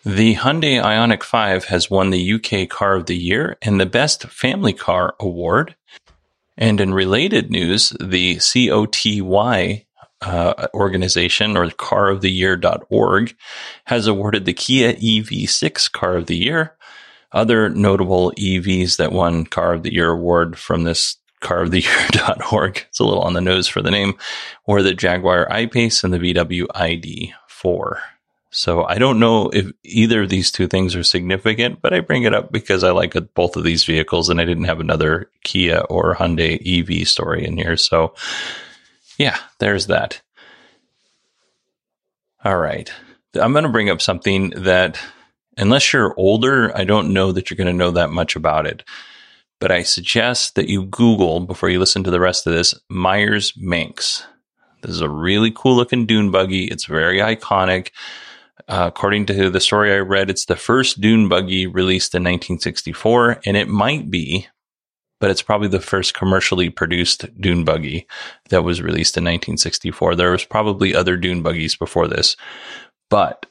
The 0.04 0.36
Hyundai 0.36 0.80
Ioniq 0.84 1.24
5 1.24 1.66
has 1.66 1.90
won 1.90 2.12
the 2.12 2.34
UK 2.34 2.70
Car 2.70 2.96
of 2.96 3.08
the 3.08 3.18
Year 3.18 3.58
and 3.64 3.82
the 3.82 3.88
Best 3.88 4.24
Family 4.28 4.72
Car 4.72 5.16
Award. 5.20 5.76
And 6.58 6.80
in 6.80 6.94
related 6.94 7.52
news, 7.52 7.90
the 8.00 8.38
COTY 8.38 9.86
uh, 10.22 10.68
organization 10.74 11.58
or 11.58 11.68
caroftheyear.org 11.68 13.36
has 13.86 14.08
awarded 14.08 14.46
the 14.46 14.54
Kia 14.54 14.94
EV6 14.94 15.92
Car 15.92 16.16
of 16.16 16.28
the 16.28 16.38
Year. 16.38 16.76
Other 17.32 17.70
notable 17.70 18.32
EVs 18.32 18.98
that 18.98 19.12
won 19.12 19.46
Car 19.46 19.74
of 19.74 19.84
the 19.84 19.94
Year 19.94 20.12
award 20.12 20.58
from 20.58 20.84
this 20.84 21.18
caroftheyear.org, 21.42 22.78
it's 22.90 23.00
a 23.00 23.04
little 23.04 23.24
on 23.24 23.34
the 23.34 23.42
nose 23.42 23.68
for 23.68 23.82
the 23.82 23.92
name, 23.92 24.16
were 24.66 24.82
the 24.82 24.94
Jaguar 24.94 25.52
I-Pace 25.52 26.04
and 26.04 26.14
the 26.14 26.20
VW 26.20 26.68
ID4. 26.68 28.00
So 28.56 28.86
I 28.86 29.00
don't 29.00 29.20
know 29.20 29.50
if 29.50 29.70
either 29.84 30.24
of 30.24 30.30
these 30.30 30.50
two 30.50 30.70
things 30.70 30.96
are 30.96 31.04
significant, 31.04 31.82
but 31.82 31.94
I 31.94 32.00
bring 32.00 32.24
it 32.24 32.34
up 32.34 32.54
because 32.54 32.86
I 32.86 32.92
like 32.92 33.14
both 33.34 33.58
of 33.58 33.66
these 33.66 33.84
vehicles 33.84 34.30
and 34.30 34.40
I 34.40 34.46
didn't 34.46 34.64
have 34.64 34.80
another 34.80 35.30
Kia 35.44 35.80
or 35.90 36.16
Hyundai 36.16 36.62
EV 36.66 37.06
story 37.06 37.46
in 37.46 37.58
here. 37.58 37.76
So 37.76 38.16
yeah, 39.18 39.38
there's 39.60 39.88
that. 39.88 40.22
All 42.46 42.58
right. 42.58 42.90
I'm 43.34 43.52
going 43.52 43.66
to 43.66 43.70
bring 43.70 43.90
up 43.90 44.02
something 44.02 44.52
that 44.52 45.02
unless 45.58 45.92
you're 45.92 46.14
older, 46.16 46.72
I 46.78 46.86
don't 46.86 47.12
know 47.12 47.34
that 47.34 47.50
you're 47.50 47.58
going 47.58 47.68
to 47.68 47.74
know 47.74 47.92
that 47.92 48.10
much 48.10 48.38
about 48.38 48.66
it. 48.66 48.86
But 49.60 49.74
I 49.74 49.84
suggest 49.84 50.56
that 50.56 50.70
you 50.70 50.86
Google 50.86 51.42
before 51.42 51.68
you 51.68 51.80
listen 51.80 52.06
to 52.06 52.12
the 52.12 52.22
rest 52.22 52.48
of 52.48 52.54
this 52.54 52.74
Myers 52.88 53.52
Manx. 53.58 54.24
This 54.82 54.92
is 54.92 55.02
a 55.02 55.10
really 55.10 55.52
cool 55.54 55.76
looking 55.76 56.06
dune 56.06 56.32
buggy. 56.32 56.70
It's 56.70 56.86
very 56.86 57.20
iconic. 57.20 57.90
Uh, 58.68 58.86
according 58.88 59.28
to 59.28 59.50
the 59.50 59.60
story 59.60 59.94
I 59.94 60.00
read, 60.00 60.30
it's 60.30 60.46
the 60.46 60.56
first 60.56 61.00
dune 61.00 61.30
buggy 61.30 61.68
released 61.68 62.16
in 62.16 62.24
1964, 62.24 63.42
and 63.46 63.56
it 63.56 63.68
might 63.68 64.10
be, 64.10 64.48
but 65.20 65.30
it's 65.30 65.44
probably 65.44 65.68
the 65.68 65.80
first 65.80 66.16
commercially 66.16 66.70
produced 66.70 67.26
dune 67.40 67.64
buggy 67.64 68.08
that 68.50 68.64
was 68.64 68.82
released 68.82 69.18
in 69.18 69.24
1964. 69.24 70.16
There 70.16 70.32
was 70.32 70.46
probably 70.46 70.96
other 70.96 71.16
dune 71.16 71.44
buggies 71.44 71.76
before 71.76 72.08
this, 72.08 72.36
but 73.10 73.46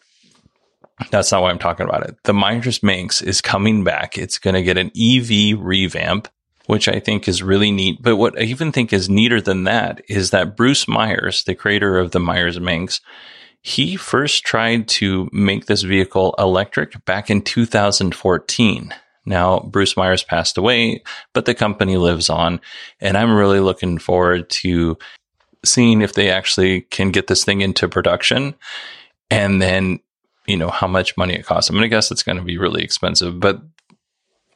that's 1.11 1.31
not 1.31 1.43
why 1.43 1.51
I'm 1.51 1.59
talking 1.59 1.87
about 1.87 2.07
it. 2.07 2.17
The 2.25 2.35
Myers 2.35 2.83
Manx 2.83 3.23
is 3.23 3.41
coming 3.41 3.85
back. 3.85 4.19
It's 4.19 4.39
going 4.39 4.55
to 4.55 4.63
get 4.63 4.79
an 4.79 4.91
EV 4.97 5.59
revamp, 5.61 6.29
which 6.67 6.89
I 6.89 7.01
think 7.01 7.29
is 7.29 7.43
really 7.43 7.71
neat. 7.71 8.03
But 8.03 8.17
what 8.17 8.39
I 8.39 8.43
even 8.43 8.73
think 8.73 8.93
is 8.93 9.09
neater 9.09 9.41
than 9.41 9.65
that 9.65 10.03
is 10.09 10.31
that 10.31 10.57
Bruce 10.57 10.89
Myers, 10.89 11.45
the 11.45 11.55
creator 11.55 11.99
of 11.99 12.13
the 12.13 12.21
Myers 12.21 12.59
Manx, 12.61 13.01
he 13.67 13.97
first 13.97 14.45
tried 14.45 14.87
to 14.87 15.27
make 15.33 15.65
this 15.65 15.83
vehicle 15.83 16.35
electric 16.39 17.03
back 17.07 17.31
in 17.31 17.41
2014. 17.41 18.95
Now, 19.25 19.61
Bruce 19.61 19.97
Myers 19.97 20.23
passed 20.23 20.59
away, 20.59 21.03
but 21.33 21.47
the 21.47 21.55
company 21.55 21.97
lives 21.97 22.29
on. 22.29 22.61
And 23.01 23.17
I'm 23.17 23.35
really 23.35 23.61
looking 23.61 23.97
forward 23.97 24.51
to 24.51 24.99
seeing 25.65 26.03
if 26.03 26.13
they 26.13 26.29
actually 26.29 26.83
can 26.83 27.11
get 27.11 27.27
this 27.27 27.43
thing 27.43 27.63
into 27.63 27.89
production 27.89 28.55
and 29.31 29.63
then, 29.63 29.99
you 30.47 30.59
know, 30.59 30.69
how 30.69 30.87
much 30.87 31.17
money 31.17 31.33
it 31.33 31.47
costs. 31.47 31.71
I'm 31.71 31.77
going 31.77 31.85
to 31.85 31.89
guess 31.89 32.11
it's 32.11 32.23
going 32.23 32.37
to 32.37 32.45
be 32.45 32.59
really 32.59 32.85
expensive, 32.85 33.41
but 33.41 33.63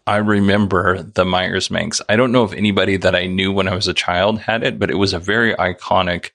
I 0.06 0.18
remember 0.18 1.02
the 1.02 1.24
Myers 1.24 1.70
Manx. 1.70 2.02
I 2.10 2.16
don't 2.16 2.32
know 2.32 2.44
if 2.44 2.52
anybody 2.52 2.98
that 2.98 3.14
I 3.14 3.24
knew 3.24 3.52
when 3.52 3.68
I 3.68 3.74
was 3.74 3.88
a 3.88 3.94
child 3.94 4.40
had 4.40 4.62
it, 4.62 4.78
but 4.78 4.90
it 4.90 4.96
was 4.96 5.14
a 5.14 5.18
very 5.18 5.54
iconic 5.54 6.32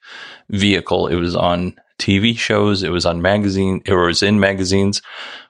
vehicle. 0.50 1.06
It 1.06 1.16
was 1.16 1.36
on 1.36 1.76
TV 1.98 2.36
shows. 2.36 2.82
It 2.82 2.90
was 2.90 3.06
on 3.06 3.22
magazine. 3.22 3.82
It 3.84 3.94
was 3.94 4.22
in 4.22 4.40
magazines. 4.40 5.02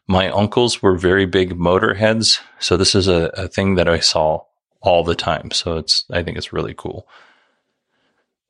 My 0.07 0.29
uncles 0.31 0.83
were 0.83 0.97
very 0.97 1.27
big 1.27 1.57
motorheads. 1.59 2.41
So 2.59 2.77
this 2.77 2.95
is 2.95 3.09
a, 3.09 3.31
a 3.35 3.49
thing 3.49 3.77
that 3.77 3.89
I 3.89 4.01
saw 4.01 4.43
all 4.81 5.03
the 5.03 5.15
time. 5.15 5.51
So 5.51 5.79
it's, 5.79 6.05
I 6.11 6.23
think 6.23 6.37
it's 6.37 6.53
really 6.53 6.75
cool. 6.77 7.09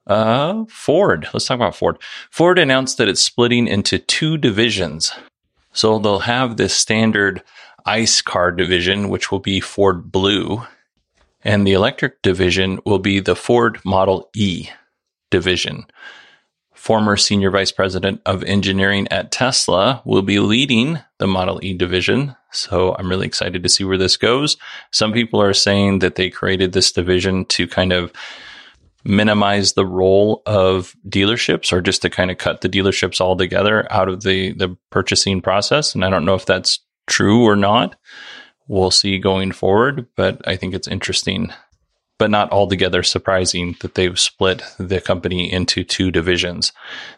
Uh, 0.06 0.64
Ford. 0.68 1.28
Let's 1.32 1.46
talk 1.46 1.56
about 1.56 1.76
Ford. 1.76 1.96
Ford 2.30 2.58
announced 2.58 2.98
that 2.98 3.08
it's 3.08 3.22
splitting 3.22 3.66
into 3.66 3.98
two 3.98 4.36
divisions. 4.36 5.12
So 5.72 5.98
they'll 5.98 6.20
have 6.20 6.56
this 6.56 6.74
standard 6.74 7.42
ICE 7.86 8.22
car 8.22 8.50
division, 8.50 9.08
which 9.08 9.30
will 9.30 9.40
be 9.40 9.60
Ford 9.60 10.10
Blue, 10.10 10.62
and 11.42 11.66
the 11.66 11.72
electric 11.72 12.22
division 12.22 12.80
will 12.86 12.98
be 12.98 13.20
the 13.20 13.36
Ford 13.36 13.78
Model 13.84 14.30
E 14.34 14.68
division 15.30 15.86
former 16.84 17.16
senior 17.16 17.50
vice 17.50 17.72
president 17.72 18.20
of 18.26 18.44
engineering 18.44 19.08
at 19.10 19.32
Tesla, 19.32 20.02
will 20.04 20.20
be 20.20 20.38
leading 20.38 20.98
the 21.18 21.26
Model 21.26 21.58
E 21.62 21.72
division. 21.72 22.36
So 22.52 22.94
I'm 22.98 23.08
really 23.08 23.26
excited 23.26 23.62
to 23.62 23.70
see 23.70 23.84
where 23.84 23.96
this 23.96 24.18
goes. 24.18 24.58
Some 24.92 25.14
people 25.14 25.40
are 25.40 25.54
saying 25.54 26.00
that 26.00 26.16
they 26.16 26.28
created 26.28 26.72
this 26.74 26.92
division 26.92 27.46
to 27.46 27.66
kind 27.66 27.94
of 27.94 28.12
minimize 29.02 29.72
the 29.72 29.86
role 29.86 30.42
of 30.44 30.94
dealerships 31.08 31.72
or 31.72 31.80
just 31.80 32.02
to 32.02 32.10
kind 32.10 32.30
of 32.30 32.36
cut 32.36 32.60
the 32.60 32.68
dealerships 32.68 33.18
altogether 33.18 33.90
out 33.90 34.10
of 34.10 34.22
the, 34.22 34.52
the 34.52 34.76
purchasing 34.90 35.40
process. 35.40 35.94
And 35.94 36.04
I 36.04 36.10
don't 36.10 36.26
know 36.26 36.34
if 36.34 36.44
that's 36.44 36.80
true 37.06 37.44
or 37.44 37.56
not. 37.56 37.96
We'll 38.68 38.90
see 38.90 39.18
going 39.18 39.52
forward, 39.52 40.06
but 40.16 40.46
I 40.46 40.56
think 40.56 40.74
it's 40.74 40.88
interesting 40.88 41.50
but 42.18 42.30
not 42.30 42.52
altogether 42.52 43.02
surprising 43.02 43.76
that 43.80 43.94
they've 43.94 44.18
split 44.18 44.62
the 44.78 45.00
company 45.00 45.52
into 45.52 45.83
two 45.83 46.11
divisions. 46.11 46.73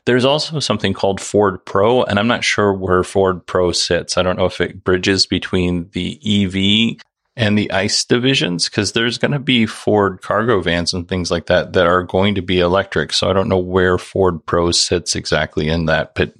There's 0.07 0.25
also 0.25 0.59
something 0.59 0.95
called 0.95 1.21
Ford 1.21 1.65
Pro, 1.65 2.03
and 2.03 2.19
I'm 2.19 2.29
not 2.29 2.45
sure 2.45 2.73
where 2.73 3.03
Ford 3.03 3.47
Pro 3.47 3.73
sits. 3.73 4.17
I 4.17 4.23
don't 4.23 4.39
know 4.39 4.47
if 4.47 4.61
it 4.61 4.85
bridges 4.85 5.27
between 5.27 5.91
the 5.93 6.19
EV 6.25 6.99
and 7.37 7.59
the 7.59 7.71
ICE 7.71 8.05
divisions 8.07 8.69
because 8.69 8.93
there's 8.93 9.19
going 9.19 9.33
to 9.33 9.39
be 9.39 9.67
Ford 9.67 10.23
cargo 10.23 10.61
vans 10.61 10.95
and 10.95 11.07
things 11.07 11.31
like 11.31 11.47
that 11.47 11.75
that 11.75 11.87
are 11.87 12.03
going 12.03 12.35
to 12.35 12.43
be 12.43 12.61
electric. 12.61 13.13
So 13.13 13.29
I 13.29 13.35
don't 13.35 13.49
know 13.49 13.59
where 13.59 13.99
Ford 13.99 14.45
Pro 14.47 14.71
sits 14.71 15.15
exactly 15.15 15.69
in 15.69 15.85
that, 15.87 16.15
but 16.15 16.33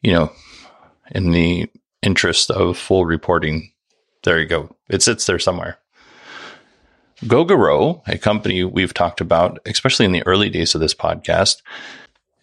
you 0.00 0.12
know, 0.12 0.30
in 1.10 1.32
the 1.32 1.68
interest 2.02 2.52
of 2.52 2.78
full 2.78 3.04
reporting, 3.04 3.72
there 4.22 4.38
you 4.38 4.46
go. 4.46 4.76
It 4.88 5.02
sits 5.02 5.26
there 5.26 5.40
somewhere. 5.40 5.78
Gogoro, 7.24 8.02
a 8.06 8.18
company 8.18 8.64
we've 8.64 8.94
talked 8.94 9.20
about, 9.20 9.58
especially 9.66 10.06
in 10.06 10.12
the 10.12 10.26
early 10.26 10.48
days 10.48 10.74
of 10.74 10.80
this 10.80 10.94
podcast. 10.94 11.62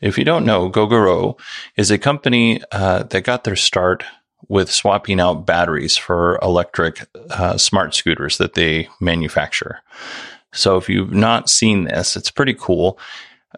If 0.02 0.18
you 0.18 0.26
don't 0.26 0.46
know, 0.46 0.70
Gogoro 0.70 1.40
is 1.78 1.92
a 1.92 1.98
company 1.98 2.62
uh, 2.72 3.04
that 3.04 3.22
got 3.22 3.44
their 3.44 3.56
start 3.56 4.04
with 4.48 4.70
swapping 4.70 5.20
out 5.20 5.46
batteries 5.46 5.98
for 5.98 6.38
electric 6.42 7.08
uh, 7.32 7.58
smart 7.58 7.96
scooters 7.96 8.38
that 8.38 8.54
they 8.54 8.90
manufacture. 9.00 9.80
So 10.54 10.78
if 10.78 10.90
you've 10.90 11.14
not 11.14 11.50
seen 11.50 11.86
this, 11.86 12.16
it's 12.16 12.30
pretty 12.32 12.54
cool. 12.54 13.00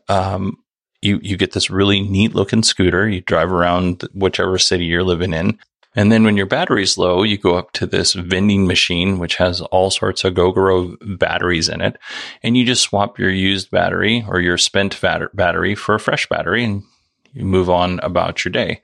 Um, 0.07 0.57
you 1.01 1.19
you 1.21 1.37
get 1.37 1.51
this 1.51 1.69
really 1.69 2.01
neat 2.01 2.33
looking 2.33 2.63
scooter. 2.63 3.07
You 3.07 3.21
drive 3.21 3.51
around 3.51 4.03
whichever 4.13 4.57
city 4.57 4.85
you're 4.85 5.03
living 5.03 5.33
in, 5.33 5.59
and 5.97 6.11
then 6.11 6.23
when 6.23 6.37
your 6.37 6.45
battery's 6.45 6.95
low, 6.95 7.23
you 7.23 7.39
go 7.39 7.55
up 7.55 7.71
to 7.71 7.87
this 7.87 8.13
vending 8.13 8.67
machine, 8.67 9.17
which 9.17 9.37
has 9.37 9.61
all 9.61 9.89
sorts 9.89 10.23
of 10.23 10.35
Gogoro 10.35 10.95
batteries 11.17 11.67
in 11.67 11.81
it, 11.81 11.97
and 12.43 12.55
you 12.55 12.65
just 12.65 12.83
swap 12.83 13.17
your 13.17 13.31
used 13.31 13.71
battery 13.71 14.23
or 14.27 14.39
your 14.39 14.59
spent 14.59 15.01
battery 15.01 15.73
for 15.73 15.95
a 15.95 15.99
fresh 15.99 16.29
battery, 16.29 16.63
and 16.63 16.83
you 17.33 17.43
move 17.43 17.67
on 17.67 17.99
about 18.03 18.45
your 18.45 18.51
day. 18.51 18.83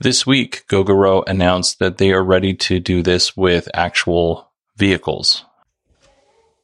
This 0.00 0.26
week, 0.26 0.64
Gogoro 0.68 1.22
announced 1.26 1.78
that 1.78 1.98
they 1.98 2.10
are 2.12 2.24
ready 2.24 2.54
to 2.54 2.80
do 2.80 3.02
this 3.02 3.36
with 3.36 3.68
actual 3.74 4.50
vehicles. 4.78 5.44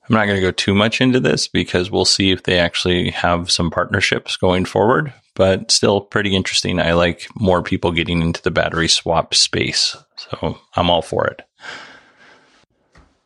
I'm 0.08 0.14
not 0.14 0.24
going 0.24 0.36
to 0.36 0.42
go 0.42 0.52
too 0.52 0.74
much 0.74 1.02
into 1.02 1.20
this 1.20 1.48
because 1.48 1.90
we'll 1.90 2.06
see 2.06 2.30
if 2.30 2.44
they 2.44 2.58
actually 2.58 3.10
have 3.10 3.50
some 3.50 3.70
partnerships 3.70 4.36
going 4.38 4.64
forward, 4.64 5.12
but 5.34 5.70
still 5.70 6.00
pretty 6.00 6.34
interesting. 6.36 6.80
I 6.80 6.92
like 6.92 7.26
more 7.34 7.62
people 7.62 7.92
getting 7.92 8.20
into 8.20 8.42
the 8.42 8.50
battery 8.50 8.88
swap 8.88 9.34
space. 9.34 9.96
So 10.16 10.58
I'm 10.74 10.90
all 10.90 11.02
for 11.02 11.26
it. 11.26 11.42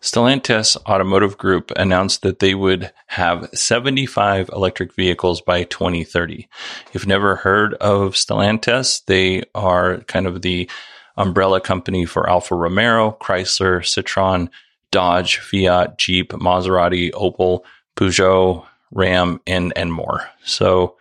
Stellantis 0.01 0.77
Automotive 0.87 1.37
Group 1.37 1.73
announced 1.75 2.23
that 2.23 2.39
they 2.39 2.55
would 2.55 2.93
have 3.09 3.49
75 3.53 4.51
electric 4.51 4.95
vehicles 4.95 5.41
by 5.41 5.65
2030. 5.65 6.49
If 6.87 6.95
you've 6.95 7.09
never 7.09 7.35
heard 7.35 7.75
of 7.75 8.13
Stellantis, 8.13 9.05
they 9.07 9.43
are 9.55 9.99
kind 10.03 10.29
of 10.29 10.43
the 10.43 10.71
umbrella 11.17 11.61
company 11.61 12.05
for 12.05 12.31
Alfa 12.31 12.55
Romeo, 12.55 13.17
Chrysler, 13.21 13.81
Citroen, 13.81 14.49
Dodge, 14.93 15.39
Fiat, 15.39 15.99
Jeep, 15.99 16.31
Maserati, 16.33 17.11
Opel, 17.11 17.63
Peugeot, 17.97 18.65
Ram, 18.93 19.41
and 19.47 19.73
and 19.75 19.93
more. 19.93 20.29
So 20.45 20.97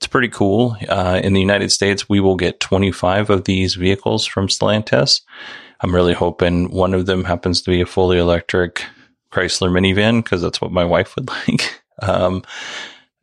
it's 0.00 0.06
pretty 0.06 0.28
cool. 0.28 0.78
Uh, 0.88 1.20
in 1.22 1.34
the 1.34 1.40
United 1.40 1.70
States, 1.70 2.08
we 2.08 2.20
will 2.20 2.36
get 2.36 2.58
25 2.58 3.28
of 3.28 3.44
these 3.44 3.74
vehicles 3.74 4.24
from 4.24 4.48
Stellantis. 4.48 5.20
I'm 5.82 5.94
really 5.94 6.14
hoping 6.14 6.70
one 6.70 6.94
of 6.94 7.04
them 7.04 7.24
happens 7.24 7.60
to 7.60 7.70
be 7.70 7.82
a 7.82 7.86
fully 7.86 8.16
electric 8.16 8.82
Chrysler 9.30 9.70
minivan 9.70 10.24
because 10.24 10.40
that's 10.40 10.60
what 10.60 10.72
my 10.72 10.86
wife 10.86 11.16
would 11.16 11.28
like. 11.48 11.82
Um, 12.00 12.42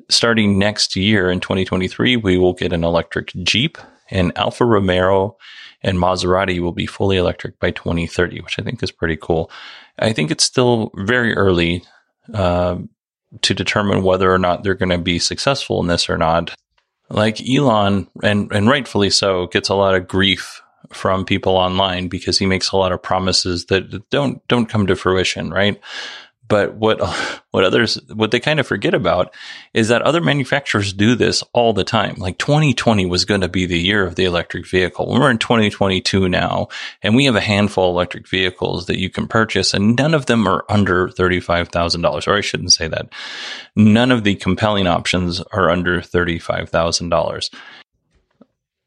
starting 0.07 0.59
next 0.59 0.95
year 0.95 1.31
in 1.31 1.39
2023, 1.39 2.15
we 2.15 2.37
will 2.37 2.53
get 2.53 2.73
an 2.73 2.83
electric 2.83 3.33
Jeep 3.43 3.79
and 4.11 4.37
Alfa 4.37 4.63
Romeo 4.63 5.35
and 5.81 5.97
Maserati 5.97 6.59
will 6.59 6.73
be 6.73 6.85
fully 6.85 7.17
electric 7.17 7.59
by 7.59 7.71
2030, 7.71 8.41
which 8.41 8.59
I 8.59 8.61
think 8.61 8.83
is 8.83 8.91
pretty 8.91 9.17
cool. 9.17 9.49
I 9.97 10.13
think 10.13 10.29
it's 10.29 10.43
still 10.43 10.91
very 10.95 11.35
early 11.35 11.83
uh, 12.35 12.77
to 13.41 13.53
determine 13.55 14.03
whether 14.03 14.31
or 14.31 14.37
not 14.37 14.63
they're 14.63 14.75
going 14.75 14.89
to 14.89 14.99
be 14.99 15.17
successful 15.17 15.81
in 15.81 15.87
this 15.87 16.07
or 16.07 16.19
not. 16.19 16.53
Like 17.09 17.41
Elon, 17.47 18.07
and 18.21 18.51
and 18.51 18.67
rightfully 18.67 19.09
so, 19.09 19.47
gets 19.47 19.69
a 19.69 19.75
lot 19.75 19.95
of 19.95 20.07
grief 20.07 20.61
from 20.91 21.25
people 21.25 21.55
online 21.55 22.07
because 22.07 22.37
he 22.37 22.45
makes 22.45 22.71
a 22.71 22.77
lot 22.77 22.91
of 22.91 23.01
promises 23.01 23.65
that 23.65 24.09
don't 24.09 24.45
don't 24.47 24.67
come 24.67 24.87
to 24.87 24.95
fruition, 24.95 25.51
right? 25.51 25.79
But 26.47 26.75
what 26.75 27.01
what 27.51 27.63
others 27.63 27.99
what 28.13 28.31
they 28.31 28.39
kind 28.39 28.59
of 28.59 28.67
forget 28.67 28.93
about 28.93 29.33
is 29.73 29.87
that 29.87 30.01
other 30.01 30.21
manufacturers 30.21 30.93
do 30.93 31.15
this 31.15 31.43
all 31.53 31.73
the 31.73 31.83
time. 31.83 32.15
Like 32.15 32.37
2020 32.37 33.05
was 33.05 33.25
going 33.25 33.41
to 33.41 33.49
be 33.49 33.65
the 33.65 33.79
year 33.79 34.05
of 34.05 34.15
the 34.15 34.25
electric 34.25 34.67
vehicle. 34.67 35.07
We're 35.07 35.31
in 35.31 35.37
2022 35.37 36.29
now, 36.29 36.67
and 37.01 37.15
we 37.15 37.25
have 37.25 37.35
a 37.35 37.41
handful 37.41 37.89
of 37.89 37.95
electric 37.95 38.27
vehicles 38.27 38.85
that 38.87 38.99
you 38.99 39.09
can 39.09 39.27
purchase, 39.27 39.73
and 39.73 39.95
none 39.95 40.13
of 40.13 40.25
them 40.25 40.47
are 40.47 40.65
under 40.69 41.09
thirty-five 41.09 41.69
thousand 41.69 42.01
dollars. 42.01 42.27
Or 42.27 42.35
I 42.35 42.41
shouldn't 42.41 42.73
say 42.73 42.87
that. 42.87 43.09
None 43.75 44.11
of 44.11 44.23
the 44.23 44.35
compelling 44.35 44.87
options 44.87 45.41
are 45.51 45.69
under 45.69 46.01
thirty-five 46.01 46.69
thousand 46.69 47.09
dollars 47.09 47.49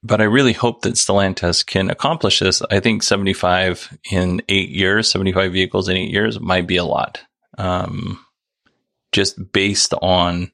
but 0.03 0.23
I 0.23 0.25
really 0.25 0.55
hope 0.55 0.81
that 0.81 0.95
Stellantis 0.95 1.65
can 1.67 1.91
accomplish 1.91 2.39
this. 2.39 2.63
I 2.71 2.81
think 2.81 3.03
75 3.03 3.99
in 4.11 4.41
eight 4.49 4.71
years, 4.71 5.11
75 5.11 5.53
vehicles 5.53 5.91
in 5.91 5.97
eight 5.99 6.11
years 6.11 6.41
might 6.41 6.67
be 6.67 6.79
a 6.79 6.85
lot 6.85 7.21
um, 7.61 8.25
just 9.13 9.53
based 9.53 9.93
on 10.01 10.51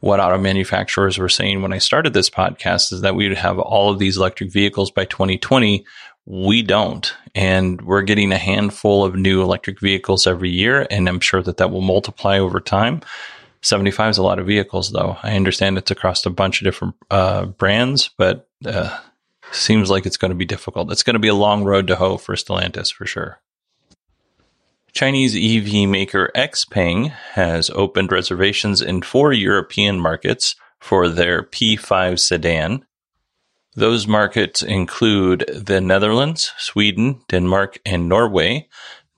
what 0.00 0.18
auto 0.18 0.38
manufacturers 0.38 1.18
were 1.18 1.28
saying 1.28 1.62
when 1.62 1.72
I 1.72 1.78
started 1.78 2.12
this 2.12 2.30
podcast 2.30 2.92
is 2.92 3.02
that 3.02 3.14
we 3.14 3.28
would 3.28 3.36
have 3.36 3.58
all 3.58 3.90
of 3.90 3.98
these 3.98 4.16
electric 4.16 4.50
vehicles 4.50 4.90
by 4.90 5.04
2020. 5.04 5.84
We 6.26 6.62
don't. 6.62 7.14
And 7.34 7.80
we're 7.82 8.02
getting 8.02 8.32
a 8.32 8.38
handful 8.38 9.04
of 9.04 9.14
new 9.14 9.42
electric 9.42 9.78
vehicles 9.78 10.26
every 10.26 10.50
year. 10.50 10.86
And 10.90 11.08
I'm 11.08 11.20
sure 11.20 11.42
that 11.42 11.58
that 11.58 11.70
will 11.70 11.82
multiply 11.82 12.38
over 12.38 12.60
time. 12.60 13.02
75 13.62 14.12
is 14.12 14.18
a 14.18 14.22
lot 14.22 14.38
of 14.38 14.46
vehicles, 14.46 14.90
though. 14.90 15.18
I 15.22 15.36
understand 15.36 15.76
it's 15.76 15.90
across 15.90 16.24
a 16.24 16.30
bunch 16.30 16.60
of 16.60 16.64
different 16.64 16.94
uh, 17.10 17.44
brands, 17.44 18.10
but 18.16 18.48
uh, 18.64 18.98
seems 19.52 19.90
like 19.90 20.06
it's 20.06 20.16
going 20.16 20.30
to 20.30 20.36
be 20.36 20.46
difficult. 20.46 20.90
It's 20.90 21.02
going 21.02 21.14
to 21.14 21.20
be 21.20 21.28
a 21.28 21.34
long 21.34 21.64
road 21.64 21.86
to 21.88 21.96
hoe 21.96 22.16
for 22.16 22.34
Stellantis 22.34 22.92
for 22.92 23.04
sure. 23.04 23.38
Chinese 24.92 25.36
EV 25.36 25.88
maker 25.88 26.30
XPeng 26.34 27.10
has 27.34 27.70
opened 27.70 28.12
reservations 28.12 28.80
in 28.82 29.02
four 29.02 29.32
European 29.32 29.98
markets 29.98 30.56
for 30.78 31.08
their 31.08 31.42
P5 31.42 32.18
sedan. 32.18 32.84
Those 33.74 34.06
markets 34.06 34.62
include 34.62 35.44
the 35.48 35.80
Netherlands, 35.80 36.52
Sweden, 36.58 37.20
Denmark, 37.28 37.78
and 37.86 38.08
Norway, 38.08 38.68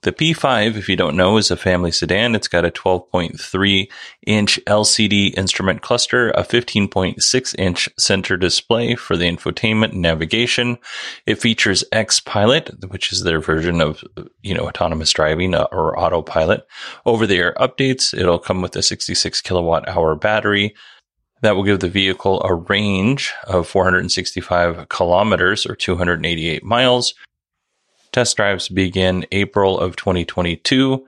the 0.03 0.11
P5, 0.11 0.75
if 0.75 0.87
you 0.87 0.95
don't 0.95 1.15
know, 1.15 1.37
is 1.37 1.51
a 1.51 1.57
family 1.57 1.91
sedan. 1.91 2.35
It's 2.35 2.47
got 2.47 2.65
a 2.65 2.71
12.3 2.71 3.89
inch 4.25 4.59
LCD 4.65 5.33
instrument 5.35 5.81
cluster, 5.81 6.29
a 6.31 6.43
15.6 6.43 7.55
inch 7.57 7.89
center 7.97 8.37
display 8.37 8.95
for 8.95 9.17
the 9.17 9.25
infotainment 9.25 9.91
and 9.91 10.01
navigation. 10.01 10.77
It 11.25 11.41
features 11.41 11.83
X 11.91 12.19
Pilot, 12.19 12.71
which 12.89 13.11
is 13.11 13.23
their 13.23 13.39
version 13.39 13.81
of, 13.81 14.03
you 14.41 14.53
know, 14.53 14.67
autonomous 14.67 15.11
driving 15.11 15.55
uh, 15.55 15.67
or 15.71 15.99
autopilot. 15.99 16.67
Over 17.05 17.25
the 17.25 17.37
air 17.37 17.55
updates, 17.59 18.17
it'll 18.17 18.39
come 18.39 18.61
with 18.61 18.75
a 18.75 18.83
66 18.83 19.41
kilowatt 19.41 19.89
hour 19.89 20.15
battery. 20.15 20.75
That 21.41 21.57
will 21.57 21.63
give 21.63 21.81
the 21.81 21.89
vehicle 21.89 22.41
a 22.43 22.53
range 22.53 23.33
of 23.47 23.67
465 23.67 24.87
kilometers 24.87 25.65
or 25.65 25.75
288 25.75 26.63
miles 26.63 27.13
Test 28.13 28.37
drives 28.37 28.69
begin 28.69 29.25
April 29.31 29.79
of 29.79 29.95
2022. 29.95 31.03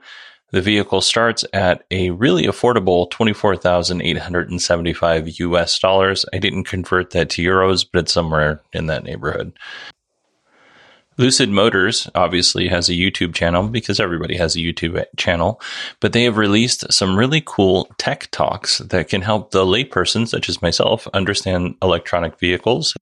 The 0.50 0.60
vehicle 0.60 1.00
starts 1.00 1.44
at 1.52 1.84
a 1.88 2.10
really 2.10 2.48
affordable 2.48 3.08
24,875 3.10 5.38
US 5.38 5.78
dollars. 5.78 6.26
I 6.32 6.38
didn't 6.38 6.64
convert 6.64 7.10
that 7.10 7.30
to 7.30 7.42
euros, 7.42 7.86
but 7.90 8.00
it's 8.00 8.12
somewhere 8.12 8.60
in 8.72 8.86
that 8.86 9.04
neighborhood. 9.04 9.56
Lucid 11.16 11.48
Motors 11.48 12.10
obviously 12.16 12.66
has 12.66 12.88
a 12.88 12.94
YouTube 12.94 13.34
channel 13.34 13.68
because 13.68 14.00
everybody 14.00 14.36
has 14.36 14.56
a 14.56 14.58
YouTube 14.58 15.00
channel, 15.16 15.60
but 16.00 16.12
they 16.12 16.24
have 16.24 16.36
released 16.36 16.92
some 16.92 17.16
really 17.16 17.42
cool 17.46 17.88
tech 17.98 18.28
talks 18.32 18.78
that 18.78 19.08
can 19.08 19.22
help 19.22 19.52
the 19.52 19.64
layperson, 19.64 20.26
such 20.26 20.48
as 20.48 20.60
myself, 20.60 21.06
understand 21.14 21.76
electronic 21.80 22.36
vehicles 22.40 22.96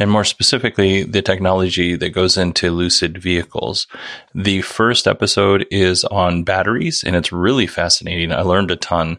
and 0.00 0.10
more 0.10 0.24
specifically, 0.24 1.02
the 1.02 1.20
technology 1.20 1.94
that 1.94 2.08
goes 2.08 2.38
into 2.38 2.70
Lucid 2.70 3.18
vehicles. 3.18 3.86
The 4.34 4.62
first 4.62 5.06
episode 5.06 5.66
is 5.70 6.04
on 6.04 6.42
batteries, 6.42 7.04
and 7.04 7.14
it's 7.14 7.30
really 7.30 7.66
fascinating. 7.66 8.32
I 8.32 8.40
learned 8.40 8.70
a 8.70 8.76
ton. 8.76 9.18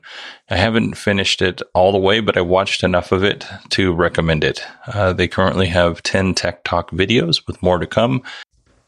I 0.50 0.58
haven't 0.58 0.98
finished 0.98 1.44
it 1.44 1.62
all 1.76 1.92
the 1.92 2.00
way, 2.00 2.20
but 2.20 2.36
I 2.36 2.42
watched 2.42 2.84
enough 2.84 3.12
of 3.12 3.24
it 3.24 3.46
to 3.70 3.94
recommend 3.94 4.44
it. 4.44 4.66
Uh, 4.92 5.14
they 5.14 5.28
currently 5.28 5.68
have 5.68 6.02
10 6.02 6.34
Tech 6.34 6.64
Talk 6.64 6.90
videos 6.90 7.46
with 7.46 7.62
more 7.62 7.78
to 7.78 7.86
come. 7.86 8.24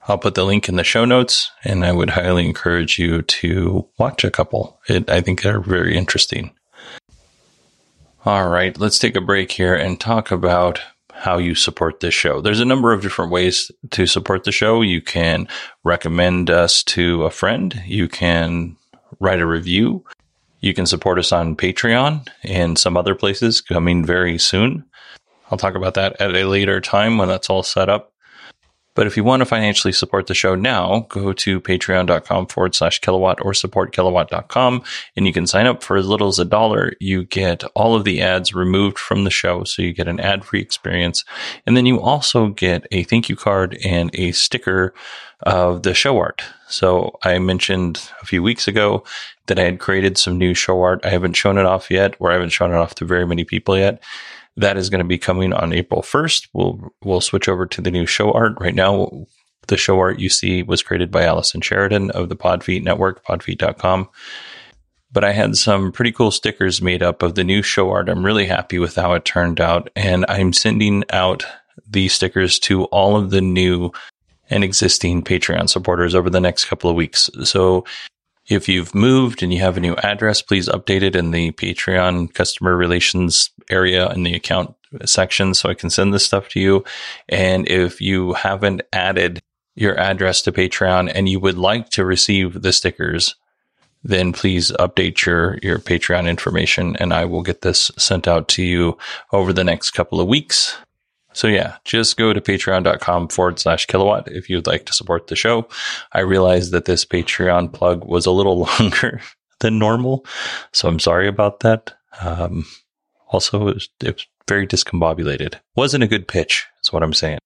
I'll 0.08 0.18
put 0.18 0.34
the 0.34 0.46
link 0.46 0.68
in 0.68 0.78
the 0.78 0.84
show 0.84 1.06
notes, 1.06 1.52
and 1.64 1.86
I 1.86 1.92
would 1.92 2.10
highly 2.10 2.48
encourage 2.48 2.98
you 2.98 3.22
to 3.22 3.88
watch 4.00 4.24
a 4.24 4.32
couple. 4.32 4.82
It, 4.90 5.12
I 5.12 5.22
think 5.22 5.44
they're 5.44 5.62
very 5.62 5.96
interesting. 5.96 6.56
All 8.26 8.50
right, 8.50 8.76
let's 8.80 8.98
take 8.98 9.16
a 9.16 9.22
break 9.22 9.52
here 9.52 9.76
and 9.76 10.00
talk 10.00 10.32
about 10.32 10.82
how 11.24 11.38
you 11.38 11.56
support 11.56 12.02
this 12.02 12.14
show. 12.14 12.42
There's 12.42 12.60
a 12.60 12.66
number 12.66 12.92
of 12.92 13.02
different 13.02 13.32
ways 13.32 13.72
to 13.92 14.06
support 14.06 14.44
the 14.44 14.52
show. 14.52 14.82
You 14.82 15.02
can 15.02 15.48
recommend 15.86 16.50
us 16.50 16.84
to 16.84 17.24
a 17.24 17.32
friend. 17.32 17.82
You 17.86 18.10
can 18.10 18.76
write 19.22 19.40
a 19.40 19.46
review. 19.46 20.04
You 20.60 20.74
can 20.74 20.86
support 20.86 21.18
us 21.18 21.32
on 21.32 21.56
Patreon 21.56 22.28
and 22.44 22.78
some 22.78 22.98
other 22.98 23.16
places 23.16 23.62
coming 23.62 24.06
very 24.06 24.38
soon. 24.38 24.84
I'll 25.50 25.58
talk 25.58 25.76
about 25.76 25.94
that 25.94 26.20
at 26.20 26.36
a 26.36 26.44
later 26.44 26.82
time 26.82 27.18
when 27.18 27.30
that's 27.30 27.50
all 27.50 27.64
set 27.64 27.88
up. 27.90 28.13
But 28.96 29.08
if 29.08 29.18
you 29.18 29.24
want 29.24 29.42
to 29.42 29.46
financially 29.46 29.92
support 29.92 30.28
the 30.28 30.34
show 30.34 30.56
now, 30.56 31.08
go 31.10 31.34
to 31.34 31.60
patreon.com 31.60 32.48
forward 32.48 32.76
slash 32.76 33.00
kilowatt 33.00 33.40
or 33.42 33.52
supportkilowatt.com 33.52 34.84
and 35.16 35.28
you 35.28 35.34
can 35.34 35.48
sign 35.48 35.66
up 35.66 35.84
for 35.84 35.98
as 35.98 36.08
little 36.08 36.28
as 36.28 36.40
a 36.40 36.46
dollar. 36.46 36.94
You 37.00 37.24
get 37.24 37.64
all 37.76 37.96
of 37.96 38.04
the 38.04 38.22
ads 38.22 38.54
removed 38.54 39.00
from 39.00 39.24
the 39.24 39.32
show. 39.32 39.64
So 39.64 39.82
you 39.82 39.94
get 39.94 40.08
an 40.08 40.20
ad 40.20 40.46
free 40.46 40.62
experience. 40.62 41.26
And 41.66 41.76
then 41.76 41.86
you 41.86 42.00
also 42.00 42.48
get 42.48 42.88
a 42.92 43.04
thank 43.04 43.30
you 43.30 43.36
card 43.36 43.78
and 43.84 44.12
a 44.14 44.32
sticker 44.32 44.94
of 45.44 45.84
the 45.84 45.94
show 45.94 46.18
art. 46.18 46.42
So 46.68 47.18
I 47.24 47.38
mentioned 47.40 48.10
a 48.22 48.26
few 48.26 48.42
weeks 48.42 48.68
ago 48.68 49.04
that 49.48 49.60
I 49.60 49.64
had 49.64 49.80
created 49.80 50.18
some 50.18 50.38
new 50.38 50.54
show 50.54 50.82
art. 50.82 51.06
I 51.06 51.10
haven't 51.10 51.34
shown 51.34 51.58
it 51.58 51.66
off 51.66 51.92
yet, 51.92 52.16
or 52.20 52.32
I 52.32 52.34
haven't 52.34 52.50
shown 52.50 52.72
it 52.72 52.78
off 52.78 52.96
to 52.96 53.06
very 53.06 53.28
many 53.28 53.44
people 53.44 53.78
yet. 53.78 54.02
That 54.58 54.78
is 54.78 54.90
going 54.90 55.00
to 55.00 55.08
be 55.08 55.18
coming 55.18 55.54
on 55.54 55.74
April 55.74 56.02
1st. 56.02 56.50
We'll, 56.54 56.94
we'll 57.04 57.22
switch 57.22 57.50
over 57.50 57.66
to 57.66 57.82
the 57.82 57.92
new 57.92 58.06
show 58.06 58.32
art. 58.32 58.54
Right 58.60 58.76
now, 58.76 59.26
the 59.68 59.78
show 59.78 60.00
art 60.00 60.20
you 60.20 60.30
see 60.30 60.64
was 60.64 60.84
created 60.84 61.12
by 61.12 61.24
Allison 61.24 61.62
Sheridan 61.62 62.12
of 62.12 62.30
the 62.30 62.36
Podfeet 62.36 62.84
Network, 62.84 63.26
podfeet.com. 63.26 64.10
But 65.12 65.24
I 65.24 65.32
had 65.32 65.56
some 65.58 65.92
pretty 65.92 66.12
cool 66.12 66.32
stickers 66.32 66.82
made 66.82 67.04
up 67.04 67.22
of 67.22 67.36
the 67.36 67.44
new 67.44 67.62
show 67.62 67.92
art. 67.92 68.10
I'm 68.10 68.26
really 68.26 68.48
happy 68.48 68.80
with 68.80 68.96
how 68.96 69.14
it 69.14 69.26
turned 69.26 69.62
out. 69.62 69.90
And 69.96 70.26
I'm 70.28 70.54
sending 70.54 71.04
out 71.12 71.46
these 71.88 72.14
stickers 72.14 72.60
to 72.60 72.86
all 72.86 73.16
of 73.16 73.30
the 73.30 73.42
new 73.42 73.92
and 74.50 74.64
existing 74.64 75.24
Patreon 75.24 75.70
supporters 75.70 76.16
over 76.16 76.30
the 76.30 76.42
next 76.42 76.66
couple 76.66 76.90
of 76.90 76.96
weeks. 76.96 77.30
So 77.44 77.86
if 78.48 78.68
you've 78.68 78.94
moved 78.94 79.42
and 79.42 79.54
you 79.54 79.60
have 79.62 79.78
a 79.78 79.82
new 79.82 79.96
address, 79.96 80.42
please 80.42 80.68
update 80.68 81.02
it 81.02 81.16
in 81.16 81.32
the 81.32 81.52
Patreon 81.52 82.34
customer 82.34 82.76
relations 82.76 83.50
area 83.70 84.12
in 84.12 84.24
the 84.24 84.36
account 84.36 84.76
section 85.06 85.54
so 85.54 85.70
I 85.70 85.74
can 85.74 85.90
send 85.90 86.14
this 86.14 86.26
stuff 86.26 86.50
to 86.50 86.60
you. 86.60 86.84
And 87.30 87.68
if 87.68 88.02
you 88.02 88.34
haven't 88.34 88.82
added 88.92 89.42
your 89.76 89.98
address 90.00 90.42
to 90.44 90.52
Patreon 90.52 91.12
and 91.14 91.28
you 91.28 91.40
would 91.40 91.58
like 91.58 91.90
to 91.90 92.06
receive 92.06 92.62
the 92.62 92.74
stickers, 92.74 93.36
then 94.04 94.34
please 94.34 94.72
update 94.74 95.26
your, 95.26 95.58
your 95.64 95.80
Patreon 95.80 96.28
information 96.28 96.96
and 96.98 97.14
I 97.14 97.26
will 97.26 97.42
get 97.42 97.62
this 97.62 97.90
sent 97.98 98.28
out 98.28 98.48
to 98.50 98.64
you 98.64 98.98
over 99.32 99.54
the 99.54 99.64
next 99.64 99.92
couple 99.92 100.20
of 100.20 100.28
weeks. 100.28 100.78
So 101.34 101.48
yeah, 101.48 101.78
just 101.84 102.18
go 102.18 102.32
to 102.32 102.42
patreon.com 102.42 103.30
forward 103.30 103.60
slash 103.60 103.86
kilowatt 103.86 104.32
if 104.32 104.50
you'd 104.50 104.68
like 104.68 104.86
to 104.86 104.94
support 104.94 105.28
the 105.28 105.36
show. 105.36 105.68
I 106.12 106.20
realized 106.20 106.72
that 106.72 106.86
this 106.86 107.06
Patreon 107.06 107.74
plug 107.74 108.06
was 108.06 108.26
a 108.26 108.32
little 108.32 108.60
longer 108.80 109.22
than 109.60 109.80
normal. 109.80 110.26
So 110.72 110.88
I'm 110.88 111.00
sorry 111.00 111.28
about 111.28 111.62
that. 111.62 111.94
Um, 112.22 112.66
also, 113.30 113.68
it 113.68 113.74
was, 113.76 113.90
it 114.02 114.16
was 114.16 114.28
very 114.48 114.68
discombobulated. 114.68 115.56
Wasn't 115.76 116.04
a 116.04 116.08
good 116.08 116.28
pitch, 116.28 116.68
is 116.84 116.94
what 116.94 117.04
I'm 117.04 117.14
saying. 117.14 117.40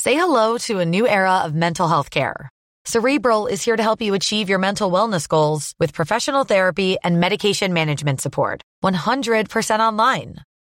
Say 0.00 0.14
hello 0.14 0.58
to 0.58 0.80
a 0.80 0.84
new 0.84 1.08
era 1.08 1.38
of 1.38 1.54
mental 1.54 1.88
health 1.88 2.10
care. 2.10 2.50
Cerebral 2.86 3.46
is 3.46 3.64
here 3.64 3.76
to 3.76 3.82
help 3.82 4.02
you 4.02 4.12
achieve 4.12 4.50
your 4.50 4.58
mental 4.58 4.90
wellness 4.90 5.26
goals 5.26 5.74
with 5.78 5.94
professional 5.94 6.44
therapy 6.44 6.98
and 7.02 7.18
medication 7.18 7.72
management 7.72 8.20
support. 8.20 8.60
100% 8.82 9.78
online. 9.78 10.36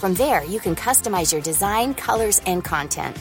From 0.00 0.14
there, 0.14 0.44
you 0.44 0.60
can 0.60 0.74
customize 0.74 1.30
your 1.30 1.42
design, 1.42 1.92
colors, 1.92 2.40
and 2.46 2.64
content. 2.64 3.18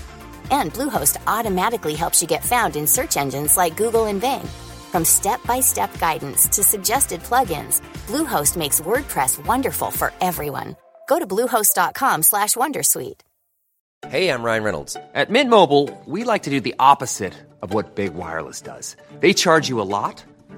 And 0.49 0.71
Bluehost 0.71 1.17
automatically 1.27 1.93
helps 1.93 2.21
you 2.21 2.27
get 2.27 2.41
found 2.41 2.77
in 2.77 2.87
search 2.87 3.17
engines 3.17 3.57
like 3.57 3.75
Google 3.75 4.05
and 4.05 4.21
Bing. 4.21 4.43
From 4.89 5.03
step-by-step 5.03 5.99
guidance 5.99 6.47
to 6.47 6.63
suggested 6.63 7.19
plugins, 7.23 7.81
Bluehost 8.07 8.55
makes 8.55 8.79
WordPress 8.79 9.45
wonderful 9.45 9.91
for 9.91 10.13
everyone. 10.21 10.77
Go 11.09 11.19
to 11.19 11.27
bluehost.com/wondersuite. 11.27 13.19
Hey, 14.07 14.29
I'm 14.29 14.41
Ryan 14.41 14.63
Reynolds. 14.63 14.95
At 15.13 15.29
Mint 15.29 15.49
Mobile, 15.49 15.89
we 16.05 16.23
like 16.23 16.43
to 16.43 16.49
do 16.49 16.61
the 16.61 16.75
opposite 16.79 17.33
of 17.61 17.73
what 17.73 17.95
Big 17.95 18.13
Wireless 18.13 18.61
does. 18.61 18.95
They 19.19 19.33
charge 19.33 19.67
you 19.67 19.81
a 19.81 19.89
lot, 19.97 20.23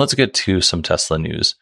Let's 0.00 0.14
get 0.14 0.32
to 0.32 0.62
some 0.62 0.80
Tesla 0.80 1.18
news. 1.18 1.56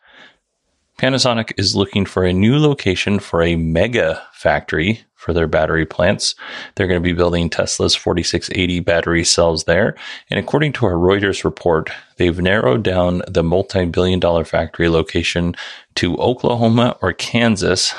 Panasonic 0.96 1.50
is 1.56 1.74
looking 1.74 2.06
for 2.06 2.22
a 2.22 2.32
new 2.32 2.56
location 2.56 3.18
for 3.18 3.42
a 3.42 3.56
mega 3.56 4.22
factory 4.32 5.00
for 5.16 5.32
their 5.32 5.48
battery 5.48 5.84
plants. 5.84 6.36
They're 6.76 6.86
going 6.86 7.02
to 7.02 7.04
be 7.04 7.12
building 7.12 7.50
Tesla's 7.50 7.96
4680 7.96 8.78
battery 8.78 9.24
cells 9.24 9.64
there. 9.64 9.96
And 10.30 10.38
according 10.38 10.74
to 10.74 10.86
a 10.86 10.90
Reuters 10.90 11.42
report, 11.42 11.90
they've 12.16 12.38
narrowed 12.38 12.84
down 12.84 13.22
the 13.26 13.42
multi 13.42 13.86
billion 13.86 14.20
dollar 14.20 14.44
factory 14.44 14.88
location 14.88 15.56
to 15.96 16.16
Oklahoma 16.18 16.96
or 17.02 17.12
Kansas. 17.12 17.92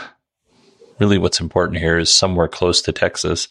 Really, 0.99 1.17
what's 1.17 1.41
important 1.41 1.79
here 1.79 1.97
is 1.97 2.09
somewhere 2.09 2.47
close 2.47 2.81
to 2.83 2.93
Texas. 2.93 3.49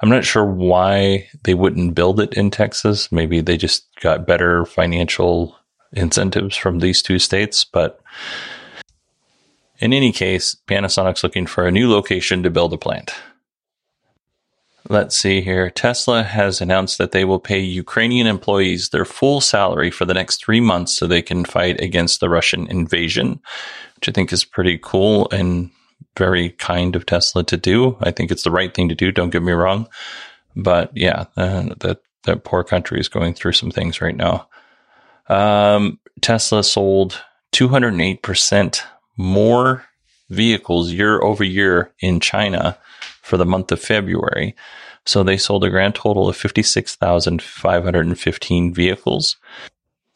I'm 0.00 0.08
not 0.10 0.24
sure 0.24 0.44
why 0.44 1.28
they 1.44 1.54
wouldn't 1.54 1.94
build 1.94 2.18
it 2.18 2.34
in 2.34 2.50
Texas. 2.50 3.12
Maybe 3.12 3.40
they 3.40 3.56
just 3.56 3.86
got 4.00 4.26
better 4.26 4.64
financial 4.64 5.56
incentives 5.94 6.56
from 6.56 6.78
these 6.78 7.02
two 7.02 7.18
states, 7.18 7.64
but 7.64 8.00
in 9.78 9.92
any 9.92 10.12
case, 10.12 10.56
Panasonic's 10.66 11.22
looking 11.22 11.46
for 11.46 11.66
a 11.66 11.72
new 11.72 11.90
location 11.90 12.42
to 12.42 12.50
build 12.50 12.72
a 12.72 12.78
plant. 12.78 13.14
Let's 14.88 15.16
see 15.16 15.40
here. 15.40 15.70
Tesla 15.70 16.22
has 16.22 16.60
announced 16.60 16.98
that 16.98 17.12
they 17.12 17.24
will 17.24 17.40
pay 17.40 17.58
Ukrainian 17.58 18.26
employees 18.26 18.90
their 18.90 19.06
full 19.06 19.40
salary 19.40 19.90
for 19.90 20.04
the 20.04 20.12
next 20.12 20.44
three 20.44 20.60
months 20.60 20.94
so 20.94 21.06
they 21.06 21.22
can 21.22 21.46
fight 21.46 21.80
against 21.80 22.20
the 22.20 22.28
Russian 22.28 22.66
invasion, 22.66 23.40
which 23.96 24.08
I 24.10 24.12
think 24.12 24.30
is 24.30 24.44
pretty 24.44 24.78
cool 24.82 25.28
and 25.32 25.70
very 26.18 26.50
kind 26.50 26.96
of 26.96 27.06
Tesla 27.06 27.44
to 27.44 27.56
do. 27.56 27.96
I 28.00 28.10
think 28.10 28.30
it's 28.30 28.42
the 28.42 28.50
right 28.50 28.74
thing 28.74 28.90
to 28.90 28.94
do. 28.94 29.10
Don't 29.10 29.30
get 29.30 29.42
me 29.42 29.52
wrong. 29.52 29.88
But 30.54 30.94
yeah, 30.94 31.24
uh, 31.36 31.74
that, 31.80 32.00
that 32.24 32.44
poor 32.44 32.62
country 32.62 33.00
is 33.00 33.08
going 33.08 33.32
through 33.32 33.52
some 33.52 33.70
things 33.70 34.02
right 34.02 34.16
now. 34.16 34.48
Um, 35.28 36.00
Tesla 36.20 36.64
sold 36.64 37.22
208% 37.52 38.80
more 39.16 39.84
vehicles 40.30 40.92
year 40.92 41.20
over 41.22 41.44
year 41.44 41.92
in 42.00 42.18
China 42.20 42.78
for 43.22 43.36
the 43.36 43.46
month 43.46 43.70
of 43.72 43.80
February. 43.80 44.54
So 45.06 45.22
they 45.22 45.36
sold 45.36 45.64
a 45.64 45.70
grand 45.70 45.94
total 45.94 46.28
of 46.28 46.36
56,515 46.36 48.74
vehicles. 48.74 49.36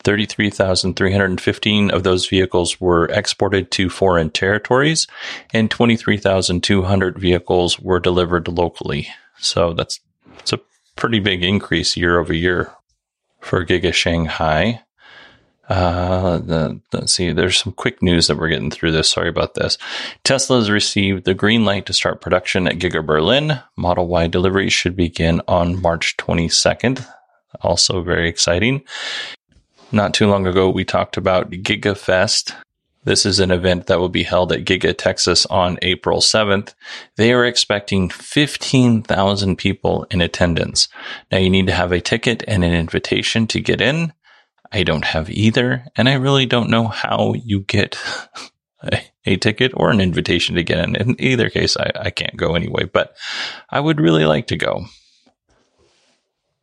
33,315 0.05 1.91
of 1.91 2.03
those 2.03 2.27
vehicles 2.27 2.81
were 2.81 3.05
exported 3.07 3.71
to 3.73 3.91
foreign 3.91 4.31
territories 4.31 5.07
and 5.53 5.71
23,200 5.71 7.19
vehicles 7.19 7.81
were 7.81 8.01
delivered 8.01 8.49
locally. 8.49 9.09
So 9.39 9.75
that's, 9.75 10.01
it's 10.39 10.53
a 10.53 10.61
pretty 10.97 11.21
big 11.21 11.43
increase 11.43 11.97
year 11.97 12.19
over 12.19 12.33
year 12.33 12.73
for 13.41 13.67
Giga 13.67 13.93
Shanghai. 13.93 14.83
Uh, 15.69 16.39
the, 16.39 16.81
let's 16.93 17.13
see. 17.13 17.33
There's 17.33 17.59
some 17.59 17.75
quick 17.75 18.03
news 18.03 18.27
that 18.27 18.39
we're 18.39 18.49
getting 18.49 18.71
through 18.71 18.93
this. 18.93 19.11
Sorry 19.11 19.29
about 19.29 19.55
this. 19.55 19.77
Tesla 20.25 20.59
has 20.59 20.71
received 20.71 21.25
the 21.25 21.35
green 21.35 21.65
light 21.65 21.85
to 21.87 21.93
start 21.93 22.23
production 22.23 22.67
at 22.67 22.79
Giga 22.79 23.05
Berlin. 23.05 23.61
Model 23.77 24.07
Y 24.07 24.27
deliveries 24.29 24.73
should 24.73 24.97
begin 24.97 25.43
on 25.47 25.81
March 25.81 26.17
22nd. 26.17 27.07
Also 27.61 28.03
very 28.03 28.29
exciting. 28.29 28.83
Not 29.93 30.15
too 30.15 30.27
long 30.27 30.47
ago, 30.47 30.71
we 30.71 30.85
talked 30.85 31.17
about 31.17 31.51
Giga 31.51 31.97
Fest. 31.97 32.55
This 33.05 33.25
is 33.25 33.41
an 33.41 33.51
event 33.51 33.87
that 33.87 34.01
will 34.01 34.11
be 34.11 34.23
held 34.23 34.53
at 34.53 34.65
Giga 34.65 34.95
Texas 34.97 35.47
on 35.47 35.79
April 35.81 36.21
7th. 36.21 36.75
They 37.17 37.33
are 37.33 37.45
expecting 37.45 38.11
15,000 38.11 39.57
people 39.57 40.07
in 40.11 40.21
attendance. 40.21 40.89
Now 41.33 41.39
you 41.39 41.49
need 41.49 41.67
to 41.69 41.73
have 41.73 41.93
a 41.93 42.03
ticket 42.03 42.45
and 42.47 42.65
an 42.65 42.75
invitation 42.75 43.47
to 43.47 43.61
get 43.61 43.81
in. 43.81 44.13
I 44.71 44.83
don't 44.83 45.05
have 45.05 45.31
either, 45.31 45.87
and 45.97 46.09
I 46.09 46.15
really 46.15 46.47
don't 46.47 46.71
know 46.71 46.89
how 46.89 47.35
you 47.35 47.61
get 47.61 47.99
a, 48.83 49.01
a 49.25 49.37
ticket 49.37 49.73
or 49.75 49.91
an 49.91 50.01
invitation 50.01 50.57
to 50.57 50.63
get 50.63 50.79
in. 50.79 50.97
In 50.97 51.17
either 51.19 51.51
case, 51.51 51.77
I, 51.77 51.91
I 51.97 52.11
can't 52.11 52.37
go 52.37 52.55
anyway, 52.55 52.85
but 52.85 53.17
I 53.71 53.81
would 53.81 54.01
really 54.01 54.27
like 54.27 54.49
to 54.49 54.57
go. 54.57 54.85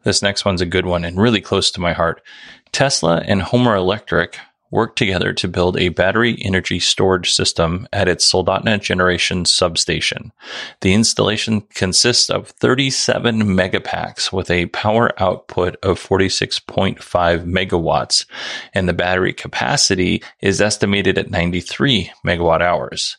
This 0.04 0.22
next 0.22 0.46
one's 0.46 0.62
a 0.62 0.68
good 0.68 0.86
one 0.86 1.04
and 1.04 1.20
really 1.20 1.42
close 1.42 1.72
to 1.72 1.82
my 1.82 1.94
heart. 1.94 2.22
Tesla 2.72 3.24
and 3.26 3.42
Homer 3.42 3.76
Electric 3.76 4.38
worked 4.76 4.98
together 4.98 5.34
to 5.34 5.48
build 5.48 5.78
a 5.78 5.90
battery 5.90 6.38
energy 6.42 6.80
storage 6.80 7.32
system 7.32 7.88
at 7.94 8.10
its 8.10 8.30
Soldotna 8.30 8.80
generation 8.80 9.46
substation. 9.46 10.32
The 10.82 10.94
installation 10.94 11.62
consists 11.62 12.30
of 12.30 12.50
37 12.50 13.42
megapacks 13.44 14.32
with 14.34 14.52
a 14.52 14.68
power 14.68 15.12
output 15.20 15.78
of 15.82 16.00
46.5 16.00 17.00
megawatts, 17.46 18.26
and 18.74 18.88
the 18.88 18.94
battery 18.94 19.34
capacity 19.34 20.22
is 20.42 20.62
estimated 20.62 21.18
at 21.18 21.32
93 21.32 22.12
megawatt 22.26 22.62
hours. 22.62 23.18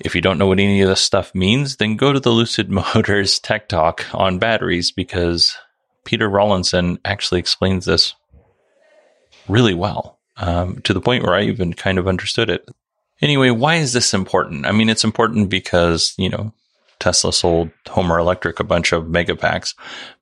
If 0.00 0.14
you 0.14 0.20
don't 0.20 0.38
know 0.38 0.46
what 0.46 0.58
any 0.58 0.80
of 0.80 0.88
this 0.88 1.00
stuff 1.00 1.34
means, 1.34 1.76
then 1.76 1.96
go 1.96 2.12
to 2.12 2.20
the 2.20 2.30
Lucid 2.30 2.70
Motors 2.94 3.38
Tech 3.38 3.68
Talk 3.68 4.06
on 4.12 4.38
batteries 4.38 4.90
because 4.90 5.56
Peter 6.04 6.28
Rawlinson 6.28 6.98
actually 7.04 7.38
explains 7.38 7.84
this 7.84 8.14
really 9.50 9.74
well 9.74 10.18
um, 10.36 10.80
to 10.82 10.94
the 10.94 11.00
point 11.00 11.24
where 11.24 11.34
I 11.34 11.42
even 11.42 11.72
kind 11.74 11.98
of 11.98 12.08
understood 12.08 12.50
it. 12.50 12.68
Anyway, 13.20 13.50
why 13.50 13.76
is 13.76 13.92
this 13.92 14.14
important? 14.14 14.64
I 14.66 14.72
mean, 14.72 14.88
it's 14.88 15.04
important 15.04 15.50
because, 15.50 16.14
you 16.16 16.30
know, 16.30 16.52
Tesla 16.98 17.32
sold 17.32 17.70
Homer 17.88 18.18
Electric 18.18 18.60
a 18.60 18.64
bunch 18.64 18.92
of 18.92 19.04
megapacks, 19.04 19.74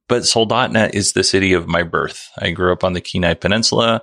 but 0.09 0.23
Soldotna 0.23 0.93
is 0.95 1.12
the 1.12 1.23
city 1.23 1.53
of 1.53 1.69
my 1.69 1.83
birth. 1.83 2.29
I 2.38 2.51
grew 2.51 2.73
up 2.73 2.83
on 2.83 2.95
the 2.95 3.01
Kenai 3.01 3.35
Peninsula. 3.35 4.03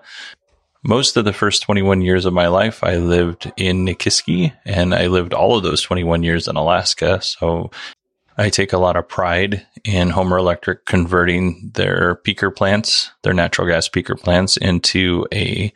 Most 0.84 1.18
of 1.18 1.26
the 1.26 1.34
first 1.34 1.64
21 1.64 2.02
years 2.02 2.26
of 2.26 2.34
my 2.34 2.48
life, 2.48 2.84
I 2.84 2.98
lived 2.98 3.52
in 3.58 3.86
Nikiski 3.86 4.54
and 4.66 4.94
I 4.94 5.08
lived 5.08 5.34
all 5.34 5.58
of 5.58 5.64
those 5.64 5.82
21 5.82 6.22
years 6.22 6.48
in 6.48 6.56
Alaska. 6.56 7.22
So 7.22 7.72
I 8.38 8.50
take 8.50 8.74
a 8.74 8.78
lot 8.78 8.98
of 8.98 9.08
pride 9.08 9.66
in 9.84 10.10
Homer 10.10 10.38
Electric 10.38 10.86
converting 10.86 11.72
their 11.74 12.16
peaker 12.16 12.54
plants, 12.54 13.12
their 13.24 13.34
natural 13.34 13.68
gas 13.68 13.88
peaker 13.88 14.20
plants 14.20 14.58
into 14.58 15.26
a, 15.34 15.72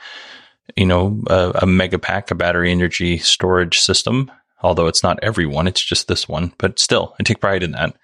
you 0.76 0.86
know, 0.86 1.22
a, 1.28 1.52
a 1.62 1.66
mega 1.66 1.98
pack, 1.98 2.32
a 2.32 2.36
battery 2.36 2.72
energy 2.72 3.18
storage 3.18 3.80
system. 3.80 4.32
Although 4.62 4.88
it's 4.88 5.04
not 5.04 5.20
every 5.24 5.46
one, 5.46 5.68
it's 5.68 5.84
just 5.84 6.10
this 6.10 6.28
one, 6.28 6.54
but 6.58 6.80
still, 6.80 7.16
I 7.18 7.24
take 7.24 7.40
pride 7.40 7.64
in 7.64 7.72
that. 7.72 7.96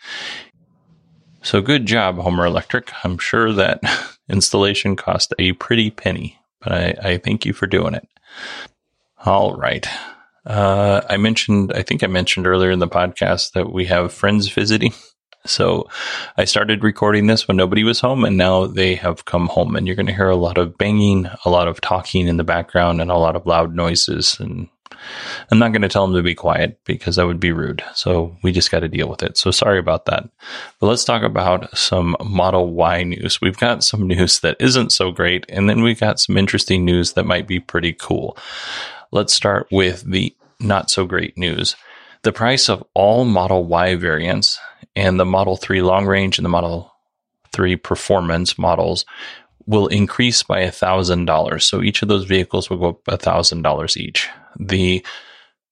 So 1.41 1.61
good 1.61 1.85
job, 1.85 2.17
Homer 2.17 2.45
Electric. 2.45 2.91
I'm 3.03 3.17
sure 3.17 3.51
that 3.53 3.81
installation 4.29 4.95
cost 4.95 5.33
a 5.37 5.51
pretty 5.53 5.91
penny, 5.91 6.39
but 6.61 6.71
I, 6.71 6.95
I 7.03 7.17
thank 7.17 7.45
you 7.45 7.51
for 7.51 7.67
doing 7.67 7.93
it. 7.93 8.07
All 9.25 9.53
right. 9.53 9.85
Uh, 10.45 11.01
I 11.09 11.17
mentioned, 11.17 11.73
I 11.73 11.81
think 11.81 12.03
I 12.03 12.07
mentioned 12.07 12.47
earlier 12.47 12.71
in 12.71 12.79
the 12.79 12.87
podcast 12.87 13.53
that 13.53 13.71
we 13.71 13.85
have 13.85 14.13
friends 14.13 14.49
visiting. 14.49 14.93
So 15.47 15.87
I 16.37 16.45
started 16.45 16.83
recording 16.83 17.27
this 17.27 17.47
when 17.47 17.55
nobody 17.55 17.83
was 17.83 17.99
home 17.99 18.25
and 18.25 18.35
now 18.35 18.65
they 18.65 18.95
have 18.95 19.25
come 19.25 19.45
home 19.45 19.75
and 19.75 19.85
you're 19.85 19.95
going 19.95 20.07
to 20.07 20.13
hear 20.13 20.29
a 20.29 20.35
lot 20.35 20.57
of 20.57 20.75
banging, 20.77 21.29
a 21.45 21.49
lot 21.51 21.67
of 21.67 21.79
talking 21.81 22.27
in 22.27 22.37
the 22.37 22.43
background 22.43 22.99
and 22.99 23.11
a 23.11 23.17
lot 23.17 23.35
of 23.35 23.45
loud 23.45 23.75
noises. 23.75 24.39
And 24.39 24.69
I'm 25.51 25.59
not 25.59 25.71
going 25.71 25.83
to 25.83 25.87
tell 25.87 26.07
them 26.07 26.15
to 26.15 26.23
be 26.23 26.35
quiet 26.35 26.79
because 26.85 27.15
that 27.17 27.27
would 27.27 27.39
be 27.39 27.51
rude. 27.51 27.83
So 27.93 28.35
we 28.43 28.51
just 28.51 28.71
got 28.71 28.79
to 28.79 28.89
deal 28.89 29.07
with 29.07 29.23
it. 29.23 29.37
So 29.37 29.51
sorry 29.51 29.77
about 29.77 30.05
that. 30.05 30.27
But 30.79 30.87
let's 30.87 31.05
talk 31.05 31.23
about 31.23 31.77
some 31.77 32.15
Model 32.23 32.73
Y 32.73 33.03
news. 33.03 33.39
We've 33.39 33.57
got 33.57 33.83
some 33.83 34.07
news 34.07 34.39
that 34.39 34.57
isn't 34.59 34.91
so 34.91 35.11
great. 35.11 35.45
And 35.49 35.69
then 35.69 35.83
we've 35.83 35.99
got 35.99 36.19
some 36.19 36.37
interesting 36.37 36.85
news 36.85 37.13
that 37.13 37.25
might 37.25 37.47
be 37.47 37.59
pretty 37.59 37.93
cool. 37.93 38.37
Let's 39.15 39.33
start 39.33 39.67
with 39.71 40.01
the 40.01 40.35
not 40.59 40.91
so 40.91 41.05
great 41.05 41.37
news. 41.37 41.77
The 42.23 42.33
price 42.33 42.67
of 42.67 42.83
all 42.93 43.23
Model 43.23 43.63
Y 43.63 43.95
variants 43.95 44.59
and 44.93 45.17
the 45.17 45.23
Model 45.23 45.55
3 45.55 45.81
long 45.81 46.05
range 46.05 46.37
and 46.37 46.43
the 46.43 46.49
Model 46.49 46.93
3 47.53 47.77
performance 47.77 48.57
models 48.57 49.05
will 49.65 49.87
increase 49.87 50.43
by 50.43 50.63
$1,000. 50.63 51.61
So 51.61 51.81
each 51.81 52.01
of 52.01 52.09
those 52.09 52.25
vehicles 52.25 52.69
will 52.69 52.75
go 52.75 52.89
up 52.89 53.05
$1,000 53.05 53.95
each. 53.95 54.27
The 54.59 55.01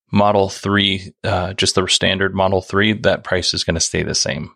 Model 0.10 0.48
3, 0.48 1.14
uh, 1.26 1.54
just 1.56 1.76
the 1.76 1.86
standard 1.88 2.34
Model 2.34 2.62
3, 2.62 2.94
that 3.02 3.26
price 3.26 3.54
is 3.54 3.66
going 3.66 3.76
to 3.76 3.82
stay 3.82 4.04
the 4.04 4.16
same. 4.16 4.52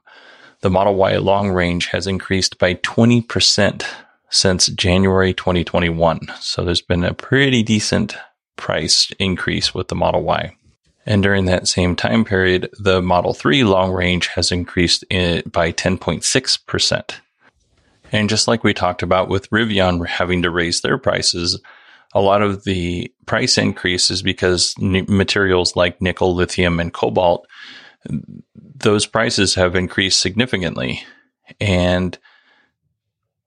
The 0.61 0.69
Model 0.69 0.95
Y 0.95 1.17
long 1.17 1.49
range 1.49 1.87
has 1.87 2.07
increased 2.07 2.57
by 2.57 2.75
20% 2.75 3.83
since 4.29 4.67
January 4.67 5.33
2021. 5.33 6.21
So 6.39 6.63
there's 6.63 6.81
been 6.81 7.03
a 7.03 7.13
pretty 7.13 7.63
decent 7.63 8.15
price 8.57 9.11
increase 9.19 9.73
with 9.73 9.87
the 9.87 9.95
Model 9.95 10.23
Y. 10.23 10.55
And 11.05 11.23
during 11.23 11.45
that 11.45 11.69
same 11.69 11.95
time 11.95 12.25
period, 12.25 12.69
the 12.79 13.01
Model 13.01 13.33
3 13.33 13.63
long 13.63 13.93
range 13.93 14.27
has 14.27 14.51
increased 14.51 15.05
by 15.09 15.71
10.6%. 15.71 17.15
And 18.11 18.29
just 18.29 18.47
like 18.47 18.63
we 18.63 18.73
talked 18.73 19.03
about 19.03 19.29
with 19.29 19.49
Rivian 19.49 20.05
having 20.05 20.41
to 20.41 20.49
raise 20.49 20.81
their 20.81 20.97
prices, 20.97 21.61
a 22.13 22.21
lot 22.21 22.41
of 22.41 22.63
the 22.63 23.11
price 23.25 23.57
increase 23.57 24.11
is 24.11 24.21
because 24.21 24.73
materials 24.79 25.75
like 25.75 26.01
nickel, 26.01 26.35
lithium, 26.35 26.79
and 26.79 26.93
cobalt, 26.93 27.47
those 28.55 29.05
prices 29.05 29.55
have 29.55 29.75
increased 29.75 30.19
significantly. 30.19 31.03
And 31.59 32.17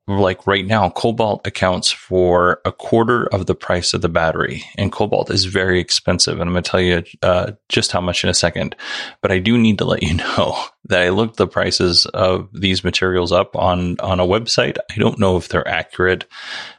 like 0.08 0.46
right 0.46 0.66
now, 0.66 0.90
cobalt 0.90 1.46
accounts 1.46 1.90
for 1.90 2.60
a 2.64 2.72
quarter 2.72 3.26
of 3.26 3.46
the 3.46 3.54
price 3.54 3.94
of 3.94 4.00
the 4.00 4.08
battery, 4.08 4.64
and 4.76 4.90
cobalt 4.90 5.30
is 5.30 5.44
very 5.44 5.78
expensive. 5.78 6.40
And 6.40 6.48
I'm 6.48 6.54
going 6.54 6.62
to 6.62 6.70
tell 6.70 6.80
you 6.80 7.04
uh, 7.22 7.52
just 7.68 7.92
how 7.92 8.00
much 8.00 8.24
in 8.24 8.30
a 8.30 8.34
second. 8.34 8.74
But 9.20 9.30
I 9.30 9.38
do 9.38 9.56
need 9.56 9.78
to 9.78 9.84
let 9.84 10.02
you 10.02 10.14
know 10.36 10.56
that 10.86 11.02
I 11.02 11.10
looked 11.10 11.36
the 11.36 11.46
prices 11.46 12.06
of 12.06 12.48
these 12.52 12.82
materials 12.82 13.30
up 13.30 13.54
on 13.56 13.98
on 14.00 14.20
a 14.20 14.26
website. 14.26 14.78
I 14.90 14.94
don't 14.96 15.18
know 15.18 15.36
if 15.36 15.48
they're 15.48 15.68
accurate. 15.68 16.26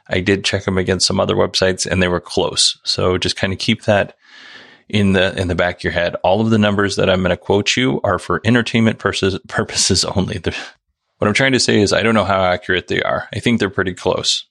I 0.08 0.20
did 0.20 0.44
check 0.44 0.64
them 0.64 0.78
against 0.78 1.06
some 1.06 1.20
other 1.20 1.36
websites, 1.36 1.86
and 1.86 2.02
they 2.02 2.08
were 2.08 2.20
close. 2.20 2.78
So 2.84 3.16
just 3.18 3.36
kind 3.36 3.52
of 3.52 3.58
keep 3.58 3.84
that 3.84 4.16
in 4.88 5.14
the 5.14 5.38
in 5.40 5.48
the 5.48 5.54
back 5.54 5.76
of 5.78 5.84
your 5.84 5.92
head. 5.92 6.16
All 6.16 6.40
of 6.40 6.50
the 6.50 6.58
numbers 6.58 6.96
that 6.96 7.08
I'm 7.08 7.20
going 7.20 7.30
to 7.30 7.36
quote 7.36 7.76
you 7.76 8.00
are 8.04 8.18
for 8.18 8.40
entertainment 8.44 8.98
purposes 8.98 9.38
purposes 9.48 10.04
only. 10.04 10.38
They're, 10.38 10.54
what 11.22 11.28
I'm 11.28 11.34
trying 11.34 11.52
to 11.52 11.60
say 11.60 11.80
is 11.80 11.92
I 11.92 12.02
don't 12.02 12.16
know 12.16 12.24
how 12.24 12.42
accurate 12.42 12.88
they 12.88 13.00
are. 13.00 13.28
I 13.32 13.38
think 13.38 13.60
they're 13.60 13.70
pretty 13.70 13.94
close. 13.94 14.44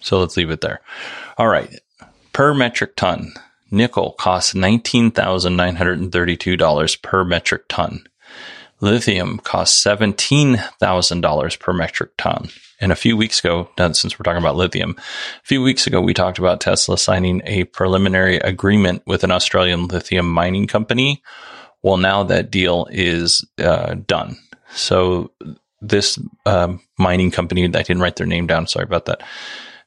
So 0.00 0.18
let's 0.18 0.38
leave 0.38 0.48
it 0.48 0.62
there. 0.62 0.80
All 1.36 1.48
right. 1.48 1.78
Per 2.32 2.54
metric 2.54 2.96
ton, 2.96 3.34
nickel 3.70 4.12
costs 4.12 4.54
$19,932 4.54 7.02
per 7.02 7.24
metric 7.24 7.64
ton. 7.68 8.08
Lithium 8.80 9.38
costs 9.40 9.84
$17,000 9.84 11.60
per 11.60 11.72
metric 11.74 12.12
ton. 12.16 12.48
And 12.80 12.90
a 12.90 12.96
few 12.96 13.14
weeks 13.14 13.40
ago, 13.40 13.68
since 13.76 14.18
we're 14.18 14.22
talking 14.22 14.42
about 14.42 14.56
lithium, 14.56 14.96
a 14.98 15.44
few 15.44 15.62
weeks 15.62 15.86
ago, 15.86 16.00
we 16.00 16.14
talked 16.14 16.38
about 16.38 16.62
Tesla 16.62 16.96
signing 16.96 17.42
a 17.44 17.64
preliminary 17.64 18.38
agreement 18.38 19.02
with 19.06 19.24
an 19.24 19.30
Australian 19.30 19.88
lithium 19.88 20.32
mining 20.32 20.68
company. 20.68 21.22
Well, 21.82 21.98
now 21.98 22.22
that 22.22 22.50
deal 22.50 22.88
is 22.90 23.44
uh, 23.58 23.96
done. 24.06 24.38
So 24.74 25.32
this 25.80 26.18
um, 26.46 26.80
mining 26.98 27.30
company, 27.30 27.64
I 27.64 27.68
didn't 27.68 28.00
write 28.00 28.16
their 28.16 28.26
name 28.26 28.46
down. 28.46 28.66
Sorry 28.66 28.84
about 28.84 29.06
that. 29.06 29.22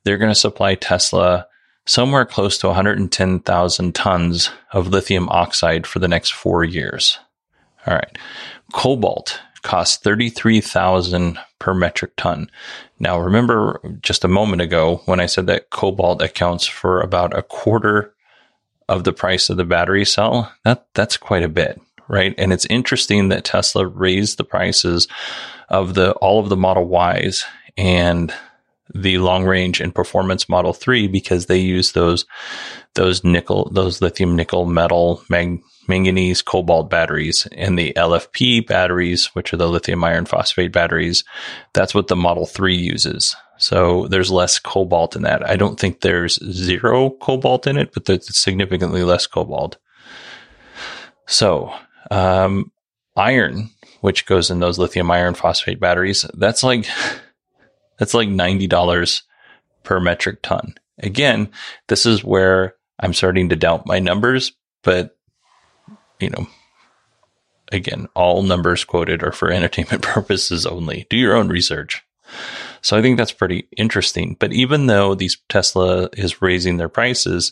They're 0.04 0.18
going 0.18 0.32
to 0.32 0.36
supply 0.36 0.76
Tesla 0.76 1.48
somewhere 1.86 2.26
close 2.26 2.58
to 2.60 2.68
110,000 2.68 3.96
tons 3.96 4.52
of 4.72 4.88
lithium 4.88 5.30
oxide 5.30 5.86
for 5.86 6.00
the 6.00 6.08
next 6.08 6.34
four 6.34 6.64
years. 6.64 7.20
All 7.86 7.96
right. 7.96 8.18
Cobalt 8.74 9.42
costs 9.64 9.98
33,000 9.98 11.38
per 11.60 11.74
metric 11.74 12.14
ton. 12.18 12.50
Now 13.00 13.20
remember 13.20 13.80
just 14.02 14.24
a 14.24 14.30
moment 14.30 14.62
ago 14.62 15.02
when 15.06 15.20
I 15.20 15.26
said 15.26 15.48
that 15.48 15.70
cobalt 15.70 16.22
accounts 16.22 16.66
for 16.66 17.02
about 17.02 17.38
a 17.38 17.44
quarter 17.44 18.14
of 18.90 19.04
the 19.04 19.14
price 19.14 19.50
of 19.50 19.58
the 19.58 19.64
battery 19.64 20.06
cell. 20.06 20.52
That 20.66 20.88
that's 20.94 21.18
quite 21.18 21.44
a 21.44 21.50
bit, 21.50 21.80
right? 22.08 22.34
And 22.38 22.52
it's 22.52 22.66
interesting 22.66 23.30
that 23.30 23.46
Tesla 23.46 23.86
raised 23.86 24.38
the 24.38 24.44
prices 24.44 25.08
of 25.72 25.96
the 25.96 26.12
all 26.14 26.40
of 26.40 26.50
the 26.50 26.58
Model 26.58 26.88
Ys 27.18 27.46
and 27.78 28.32
the 28.94 29.18
long 29.18 29.46
range 29.46 29.80
and 29.80 29.96
performance 29.96 30.50
Model 30.50 30.74
3 30.74 31.08
because 31.08 31.46
they 31.46 31.58
use 31.58 31.94
those 31.94 32.26
those 32.96 33.24
nickel 33.24 33.72
those 33.72 34.02
lithium 34.02 34.36
nickel 34.36 34.66
metal 34.66 35.24
mag, 35.30 35.62
manganese 35.88 36.42
cobalt 36.42 36.90
batteries 36.90 37.48
and 37.54 37.80
the 37.80 37.94
LFP 37.96 38.68
batteries 38.68 39.28
which 39.28 39.54
are 39.54 39.58
the 39.58 39.70
lithium 39.70 40.04
iron 40.04 40.26
phosphate 40.26 40.74
batteries. 40.74 41.24
That's 41.74 41.96
what 41.96 42.08
the 42.08 42.18
Model 42.18 42.46
3 42.46 42.76
uses. 42.76 43.36
So 43.58 44.08
there's 44.08 44.30
less 44.30 44.60
cobalt 44.60 45.16
in 45.16 45.22
that. 45.22 45.48
I 45.48 45.56
don't 45.56 45.80
think 45.80 46.02
there's 46.02 46.36
zero 46.52 47.12
cobalt 47.12 47.66
in 47.66 47.78
it 47.78 47.94
but 47.94 48.06
there's 48.06 48.38
significantly 48.38 49.04
less 49.04 49.26
cobalt. 49.26 49.78
So 51.28 51.74
um, 52.10 52.74
iron 53.16 53.70
which 54.02 54.26
goes 54.26 54.52
in 54.52 54.60
those 54.60 54.78
lithium 54.78 55.10
iron 55.10 55.34
phosphate 55.34 55.80
batteries 55.80 56.26
that's 56.34 56.64
like 56.64 56.86
that's 57.98 58.14
like 58.14 58.30
$90 58.30 59.22
per 59.84 60.00
metric 60.00 60.40
ton. 60.42 60.76
Again, 60.98 61.50
this 61.88 62.06
is 62.06 62.24
where 62.24 62.76
I'm 63.00 63.14
starting 63.14 63.50
to 63.50 63.56
doubt 63.56 63.86
my 63.86 64.00
numbers, 64.00 64.54
but 64.84 65.16
you 66.20 66.30
know, 66.30 66.48
again, 67.72 68.08
all 68.16 68.44
numbers 68.44 68.84
quoted 68.84 69.24
are 69.24 69.32
for 69.32 69.52
entertainment 69.52 70.02
purposes 70.04 70.66
only. 70.66 71.08
Do 71.10 71.18
your 71.18 71.36
own 71.36 71.50
research. 71.50 72.04
So 72.82 72.98
I 72.98 73.02
think 73.02 73.18
that's 73.18 73.32
pretty 73.32 73.68
interesting. 73.78 74.36
But 74.40 74.54
even 74.54 74.88
though 74.88 75.14
these 75.14 75.38
Tesla 75.50 76.10
is 76.14 76.42
raising 76.42 76.78
their 76.78 76.90
prices, 76.90 77.52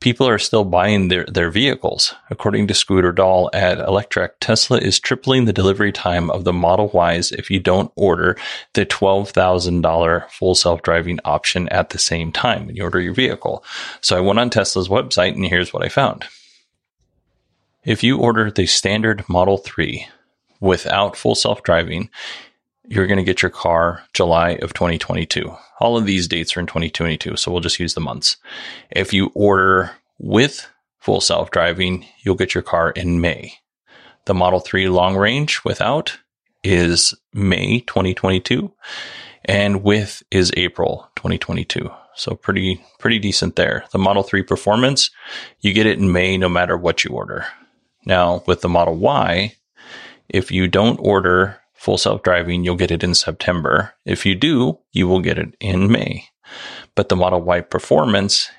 people 0.00 0.26
are 0.26 0.38
still 0.38 0.64
buying 0.64 1.08
their, 1.08 1.24
their 1.26 1.50
vehicles. 1.50 2.14
According 2.30 2.66
to 2.68 2.74
Scooter 2.74 3.12
Doll 3.12 3.50
at 3.52 3.78
Electrek, 3.78 4.30
Tesla 4.40 4.78
is 4.78 4.98
tripling 4.98 5.44
the 5.44 5.52
delivery 5.52 5.92
time 5.92 6.30
of 6.30 6.44
the 6.44 6.52
Model 6.52 6.90
Ys 6.94 7.30
if 7.32 7.50
you 7.50 7.60
don't 7.60 7.92
order 7.94 8.36
the 8.72 8.86
$12,000 8.86 10.30
full 10.30 10.54
self-driving 10.54 11.20
option 11.24 11.68
at 11.68 11.90
the 11.90 11.98
same 11.98 12.32
time 12.32 12.66
when 12.66 12.76
you 12.76 12.82
order 12.82 13.00
your 13.00 13.14
vehicle. 13.14 13.62
So 14.00 14.16
I 14.16 14.20
went 14.20 14.38
on 14.38 14.48
Tesla's 14.48 14.88
website 14.88 15.34
and 15.34 15.46
here's 15.46 15.72
what 15.72 15.84
I 15.84 15.88
found. 15.88 16.24
If 17.84 18.02
you 18.02 18.18
order 18.18 18.50
the 18.50 18.66
standard 18.66 19.28
Model 19.28 19.58
3 19.58 20.06
without 20.60 21.16
full 21.16 21.34
self-driving, 21.34 22.10
you're 22.90 23.06
going 23.06 23.18
to 23.18 23.24
get 23.24 23.40
your 23.40 23.52
car 23.52 24.02
July 24.12 24.58
of 24.62 24.74
2022. 24.74 25.56
All 25.78 25.96
of 25.96 26.06
these 26.06 26.26
dates 26.26 26.56
are 26.56 26.60
in 26.60 26.66
2022, 26.66 27.36
so 27.36 27.50
we'll 27.50 27.60
just 27.60 27.78
use 27.78 27.94
the 27.94 28.00
months. 28.00 28.36
If 28.90 29.14
you 29.14 29.30
order 29.32 29.92
with 30.18 30.68
full 30.98 31.20
self 31.20 31.52
driving, 31.52 32.04
you'll 32.22 32.34
get 32.34 32.52
your 32.52 32.62
car 32.62 32.90
in 32.90 33.20
May. 33.20 33.54
The 34.26 34.34
Model 34.34 34.58
3 34.58 34.88
long 34.88 35.16
range 35.16 35.64
without 35.64 36.18
is 36.64 37.14
May 37.32 37.80
2022 37.80 38.72
and 39.44 39.82
with 39.82 40.22
is 40.32 40.52
April 40.56 41.08
2022. 41.14 41.90
So 42.16 42.34
pretty 42.34 42.84
pretty 42.98 43.20
decent 43.20 43.54
there. 43.54 43.84
The 43.92 43.98
Model 43.98 44.24
3 44.24 44.42
performance, 44.42 45.10
you 45.60 45.72
get 45.72 45.86
it 45.86 45.98
in 45.98 46.12
May 46.12 46.36
no 46.36 46.48
matter 46.48 46.76
what 46.76 47.04
you 47.04 47.12
order. 47.12 47.46
Now, 48.04 48.42
with 48.46 48.62
the 48.62 48.68
Model 48.68 48.96
Y, 48.96 49.54
if 50.28 50.50
you 50.50 50.66
don't 50.66 50.98
order 50.98 51.59
full 51.80 51.96
self 51.96 52.22
driving, 52.22 52.62
you'll 52.62 52.76
get 52.76 52.90
it 52.90 53.02
in 53.02 53.14
September. 53.14 53.94
If 54.04 54.26
you 54.26 54.34
do, 54.34 54.78
you 54.92 55.08
will 55.08 55.22
get 55.22 55.38
it 55.38 55.56
in 55.60 55.90
May. 55.90 56.26
But 56.94 57.08
the 57.08 57.16
Model 57.16 57.40
Y 57.40 57.62
performance, 57.62 58.50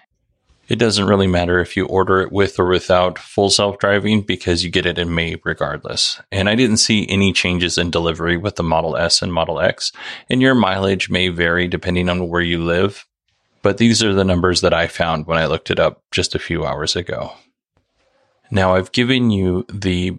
it 0.67 0.79
doesn't 0.79 1.05
really 1.05 1.27
matter 1.27 1.60
if 1.60 1.77
you 1.77 1.86
order 1.86 2.21
it 2.21 2.31
with 2.31 2.57
or 2.57 2.65
without 2.65 3.19
full 3.19 3.51
self 3.51 3.77
driving 3.77 4.21
because 4.23 4.63
you 4.63 4.71
get 4.71 4.88
it 4.88 4.97
in 4.97 5.13
May 5.13 5.38
regardless. 5.43 6.19
And 6.31 6.49
I 6.49 6.55
didn't 6.55 6.77
see 6.77 7.07
any 7.10 7.31
changes 7.31 7.77
in 7.77 7.91
delivery 7.91 8.38
with 8.38 8.55
the 8.55 8.63
Model 8.63 8.97
S 8.97 9.21
and 9.21 9.31
Model 9.31 9.60
X. 9.60 9.91
And 10.27 10.41
your 10.41 10.55
mileage 10.55 11.12
may 11.12 11.27
vary 11.27 11.67
depending 11.67 12.10
on 12.10 12.27
where 12.27 12.41
you 12.41 12.63
live. 12.63 13.05
But 13.62 13.77
these 13.77 14.01
are 14.01 14.15
the 14.15 14.25
numbers 14.25 14.62
that 14.62 14.73
I 14.73 14.88
found 14.88 15.27
when 15.27 15.38
I 15.38 15.45
looked 15.45 15.69
it 15.69 15.79
up 15.79 16.01
just 16.10 16.34
a 16.34 16.39
few 16.39 16.65
hours 16.65 16.95
ago. 16.95 17.34
Now 18.49 18.73
I've 18.73 18.91
given 18.91 19.29
you 19.29 19.63
the 19.71 20.17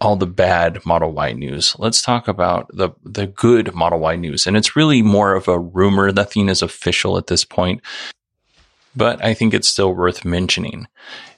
all 0.00 0.16
the 0.16 0.26
bad 0.26 0.84
Model 0.86 1.12
Y 1.12 1.32
news. 1.32 1.76
Let's 1.78 2.02
talk 2.02 2.28
about 2.28 2.68
the 2.72 2.90
the 3.04 3.26
good 3.26 3.74
Model 3.74 4.00
Y 4.00 4.16
news. 4.16 4.46
And 4.46 4.56
it's 4.56 4.76
really 4.76 5.02
more 5.02 5.34
of 5.34 5.48
a 5.48 5.58
rumor. 5.58 6.10
Nothing 6.10 6.48
is 6.48 6.62
official 6.62 7.18
at 7.18 7.26
this 7.26 7.44
point 7.44 7.82
but 8.94 9.24
I 9.24 9.34
think 9.34 9.54
it's 9.54 9.68
still 9.68 9.94
worth 9.94 10.24
mentioning. 10.24 10.86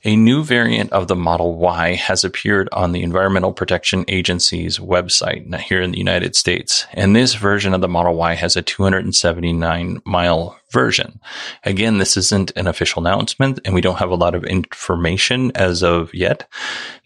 A 0.05 0.17
new 0.17 0.43
variant 0.43 0.93
of 0.93 1.07
the 1.07 1.15
Model 1.15 1.57
Y 1.57 1.95
has 1.95 2.25
appeared 2.25 2.69
on 2.73 2.93
the 2.93 3.03
Environmental 3.03 3.53
Protection 3.53 4.05
Agency's 4.09 4.79
website 4.79 5.55
here 5.61 5.81
in 5.81 5.93
the 5.93 5.99
United 5.99 6.35
States. 6.35 6.87
And 6.93 7.15
this 7.15 7.35
version 7.35 7.73
of 7.73 7.81
the 7.81 7.89
Model 7.89 8.15
Y 8.15 8.35
has 8.35 8.57
a 8.57 8.63
279 8.63 10.03
mile 10.05 10.59
version. 10.73 11.21
Again, 11.65 11.99
this 11.99 12.17
isn't 12.17 12.51
an 12.57 12.67
official 12.67 13.07
announcement 13.07 13.61
and 13.65 13.75
we 13.75 13.81
don't 13.81 13.99
have 13.99 14.11
a 14.11 14.17
lot 14.17 14.35
of 14.35 14.45
information 14.45 15.53
as 15.55 15.83
of 15.83 16.13
yet. 16.13 16.49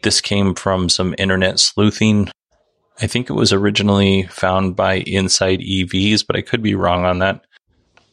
This 0.03 0.21
came 0.21 0.55
from 0.55 0.89
some 0.89 1.15
internet 1.19 1.59
sleuthing. 1.59 2.31
I 3.03 3.07
think 3.07 3.29
it 3.29 3.35
was 3.35 3.53
originally 3.53 4.23
found 4.23 4.75
by 4.75 4.95
Inside 4.95 5.61
EVs, 5.61 6.27
but 6.27 6.37
I 6.37 6.41
could 6.41 6.63
be 6.63 6.75
wrong 6.75 7.05
on 7.05 7.19
that. 7.19 7.46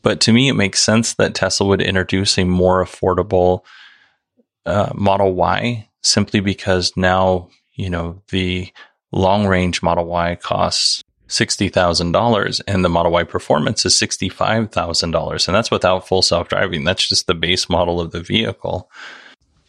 But 0.03 0.19
to 0.21 0.33
me, 0.33 0.49
it 0.49 0.53
makes 0.53 0.83
sense 0.83 1.15
that 1.15 1.33
Tesla 1.33 1.65
would 1.67 1.81
introduce 1.81 2.37
a 2.37 2.43
more 2.43 2.83
affordable 2.83 3.61
uh, 4.65 4.91
Model 4.93 5.33
Y 5.33 5.89
simply 6.01 6.41
because 6.41 6.95
now, 6.95 7.49
you 7.73 7.89
know, 7.89 8.21
the 8.29 8.71
long 9.11 9.47
range 9.47 9.81
Model 9.81 10.05
Y 10.05 10.35
costs 10.35 11.01
$60,000 11.29 12.61
and 12.67 12.85
the 12.85 12.89
Model 12.89 13.11
Y 13.11 13.23
Performance 13.23 13.85
is 13.85 13.93
$65,000. 13.95 15.47
And 15.47 15.55
that's 15.55 15.71
without 15.71 16.07
full 16.07 16.21
self 16.21 16.49
driving. 16.49 16.83
That's 16.83 17.07
just 17.07 17.25
the 17.25 17.33
base 17.33 17.69
model 17.69 17.99
of 17.99 18.11
the 18.11 18.21
vehicle. 18.21 18.91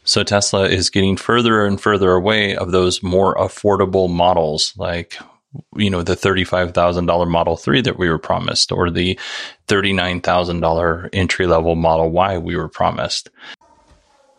So 0.02 0.22
Tesla 0.22 0.68
is 0.68 0.90
getting 0.90 1.16
further 1.16 1.64
and 1.64 1.80
further 1.80 2.12
away 2.12 2.54
of 2.54 2.72
those 2.72 3.02
more 3.02 3.34
affordable 3.36 4.10
models 4.10 4.74
like 4.76 5.16
you 5.76 5.90
know, 5.90 6.02
the 6.02 6.16
$35,000 6.16 7.28
Model 7.28 7.56
3 7.56 7.80
that 7.82 7.98
we 7.98 8.08
were 8.08 8.18
promised 8.18 8.72
or 8.72 8.90
the 8.90 9.18
$39,000 9.68 11.08
entry 11.12 11.46
level 11.46 11.74
Model 11.74 12.10
Y 12.10 12.38
we 12.38 12.56
were 12.56 12.68
promised. 12.68 13.30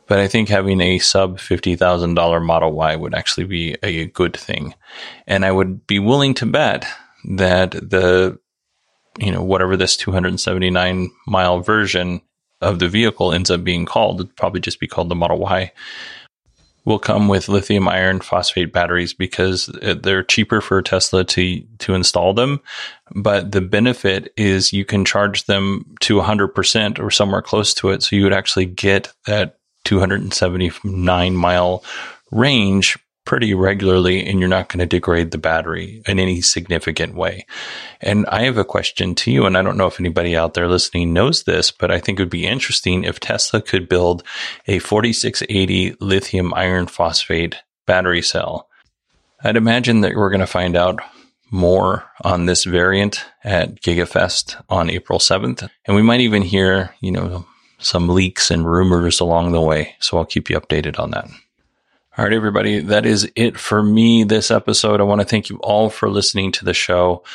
But 0.07 0.19
I 0.19 0.27
think 0.27 0.49
having 0.49 0.81
a 0.81 0.99
sub 0.99 1.39
$50,000 1.39 2.45
Model 2.45 2.71
Y 2.73 2.95
would 2.95 3.15
actually 3.15 3.45
be 3.45 3.75
a 3.81 4.05
good 4.05 4.35
thing. 4.35 4.75
And 5.25 5.43
I 5.43 5.51
would 5.51 5.87
be 5.87 5.99
willing 5.99 6.33
to 6.35 6.45
bet 6.45 6.85
that 7.35 7.71
the, 7.71 8.37
you 9.17 9.31
know, 9.31 9.41
whatever 9.41 9.75
this 9.75 9.97
279 9.97 11.11
mile 11.25 11.59
version 11.61 12.21
of 12.61 12.79
the 12.79 12.87
vehicle 12.87 13.33
ends 13.33 13.49
up 13.49 13.63
being 13.63 13.85
called, 13.85 14.21
it'd 14.21 14.35
probably 14.35 14.59
just 14.59 14.79
be 14.79 14.87
called 14.87 15.09
the 15.09 15.15
Model 15.15 15.39
Y 15.39 15.71
will 16.85 16.99
come 16.99 17.27
with 17.27 17.49
lithium 17.49 17.87
iron 17.87 18.21
phosphate 18.21 18.71
batteries 18.71 19.13
because 19.13 19.65
they're 19.81 20.23
cheaper 20.23 20.61
for 20.61 20.81
Tesla 20.81 21.23
to 21.23 21.61
to 21.79 21.93
install 21.93 22.33
them. 22.33 22.61
But 23.13 23.51
the 23.51 23.61
benefit 23.61 24.31
is 24.37 24.71
you 24.71 24.85
can 24.85 25.03
charge 25.03 25.45
them 25.45 25.95
to 26.01 26.15
100% 26.17 26.99
or 26.99 27.11
somewhere 27.11 27.41
close 27.41 27.73
to 27.75 27.89
it. 27.89 28.03
So 28.03 28.15
you 28.15 28.23
would 28.23 28.33
actually 28.33 28.65
get 28.65 29.11
that 29.25 29.57
279 29.83 31.35
mile 31.35 31.83
range 32.31 32.97
pretty 33.25 33.53
regularly 33.53 34.25
and 34.25 34.39
you're 34.39 34.47
not 34.47 34.69
going 34.69 34.79
to 34.79 34.85
degrade 34.85 35.31
the 35.31 35.37
battery 35.37 36.01
in 36.07 36.19
any 36.19 36.41
significant 36.41 37.15
way. 37.15 37.45
And 37.99 38.25
I 38.27 38.43
have 38.43 38.57
a 38.57 38.63
question 38.63 39.15
to 39.15 39.31
you, 39.31 39.45
and 39.45 39.57
I 39.57 39.61
don't 39.61 39.77
know 39.77 39.87
if 39.87 39.99
anybody 39.99 40.35
out 40.37 40.53
there 40.53 40.67
listening 40.67 41.11
knows 41.11 41.43
this, 41.43 41.71
but 41.71 41.91
I 41.91 41.99
think 41.99 42.19
it 42.19 42.21
would 42.21 42.29
be 42.29 42.45
interesting 42.45 43.03
if 43.03 43.19
Tesla 43.19 43.61
could 43.61 43.89
build 43.89 44.23
a 44.67 44.79
4680 44.79 45.97
lithium 45.99 46.53
iron 46.53 46.87
phosphate 46.87 47.55
battery 47.85 48.21
cell. 48.21 48.69
I'd 49.43 49.57
imagine 49.57 50.01
that 50.01 50.15
we're 50.15 50.29
going 50.29 50.39
to 50.39 50.47
find 50.47 50.75
out 50.75 50.99
more 51.51 52.03
on 52.23 52.45
this 52.45 52.63
variant 52.63 53.23
at 53.43 53.81
GigaFest 53.81 54.61
on 54.69 54.89
April 54.89 55.19
7th. 55.19 55.69
And 55.85 55.95
we 55.95 56.01
might 56.01 56.21
even 56.21 56.41
hear, 56.41 56.95
you 56.99 57.11
know, 57.11 57.45
some 57.77 58.09
leaks 58.09 58.49
and 58.49 58.69
rumors 58.69 59.19
along 59.19 59.51
the 59.51 59.61
way. 59.61 59.95
So 59.99 60.17
I'll 60.17 60.25
keep 60.25 60.49
you 60.49 60.59
updated 60.59 60.99
on 60.99 61.11
that. 61.11 61.27
All 62.17 62.23
right, 62.23 62.33
everybody, 62.33 62.79
that 62.79 63.05
is 63.05 63.29
it 63.35 63.57
for 63.59 63.83
me 63.83 64.23
this 64.23 64.49
episode. 64.49 65.01
I 65.01 65.03
want 65.03 65.19
to 65.19 65.27
thank 65.27 65.49
you 65.49 65.57
all 65.57 65.89
for 65.89 66.09
listening 66.09 66.53
to 66.53 66.63
the 66.63 66.73
show. 66.73 67.25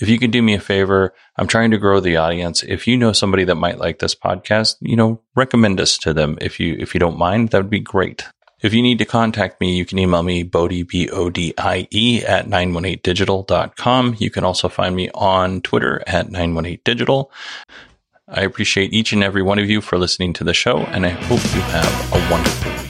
if 0.00 0.08
you 0.08 0.18
could 0.18 0.30
do 0.30 0.40
me 0.40 0.54
a 0.54 0.60
favor, 0.60 1.12
I'm 1.36 1.46
trying 1.46 1.70
to 1.72 1.76
grow 1.76 2.00
the 2.00 2.16
audience. 2.16 2.62
If 2.62 2.88
you 2.88 2.96
know 2.96 3.12
somebody 3.12 3.44
that 3.44 3.56
might 3.56 3.76
like 3.76 3.98
this 3.98 4.14
podcast, 4.14 4.76
you 4.80 4.96
know, 4.96 5.20
recommend 5.36 5.82
us 5.82 5.98
to 5.98 6.14
them 6.14 6.38
if 6.40 6.58
you 6.58 6.76
if 6.78 6.94
you 6.94 6.98
don't 6.98 7.18
mind. 7.18 7.50
That 7.50 7.58
would 7.58 7.68
be 7.68 7.78
great. 7.80 8.24
If 8.62 8.72
you 8.72 8.80
need 8.80 8.98
to 9.00 9.04
contact 9.04 9.60
me, 9.60 9.76
you 9.76 9.84
can 9.84 9.98
email 9.98 10.22
me 10.22 10.44
Bodie 10.44 10.84
B 10.84 11.10
O 11.10 11.28
D 11.28 11.52
I 11.58 11.86
E 11.90 12.22
at 12.26 12.46
918digital.com. 12.46 14.16
You 14.18 14.30
can 14.30 14.44
also 14.44 14.70
find 14.70 14.96
me 14.96 15.10
on 15.12 15.60
Twitter 15.60 16.02
at 16.06 16.28
918digital. 16.28 17.26
I 18.26 18.40
appreciate 18.44 18.94
each 18.94 19.12
and 19.12 19.22
every 19.22 19.42
one 19.42 19.58
of 19.58 19.68
you 19.68 19.82
for 19.82 19.98
listening 19.98 20.32
to 20.34 20.44
the 20.44 20.54
show, 20.54 20.78
and 20.78 21.04
I 21.04 21.10
hope 21.10 21.44
you 21.54 21.60
have 21.60 22.14
a 22.14 22.32
wonderful 22.32 22.72
week. 22.82 22.89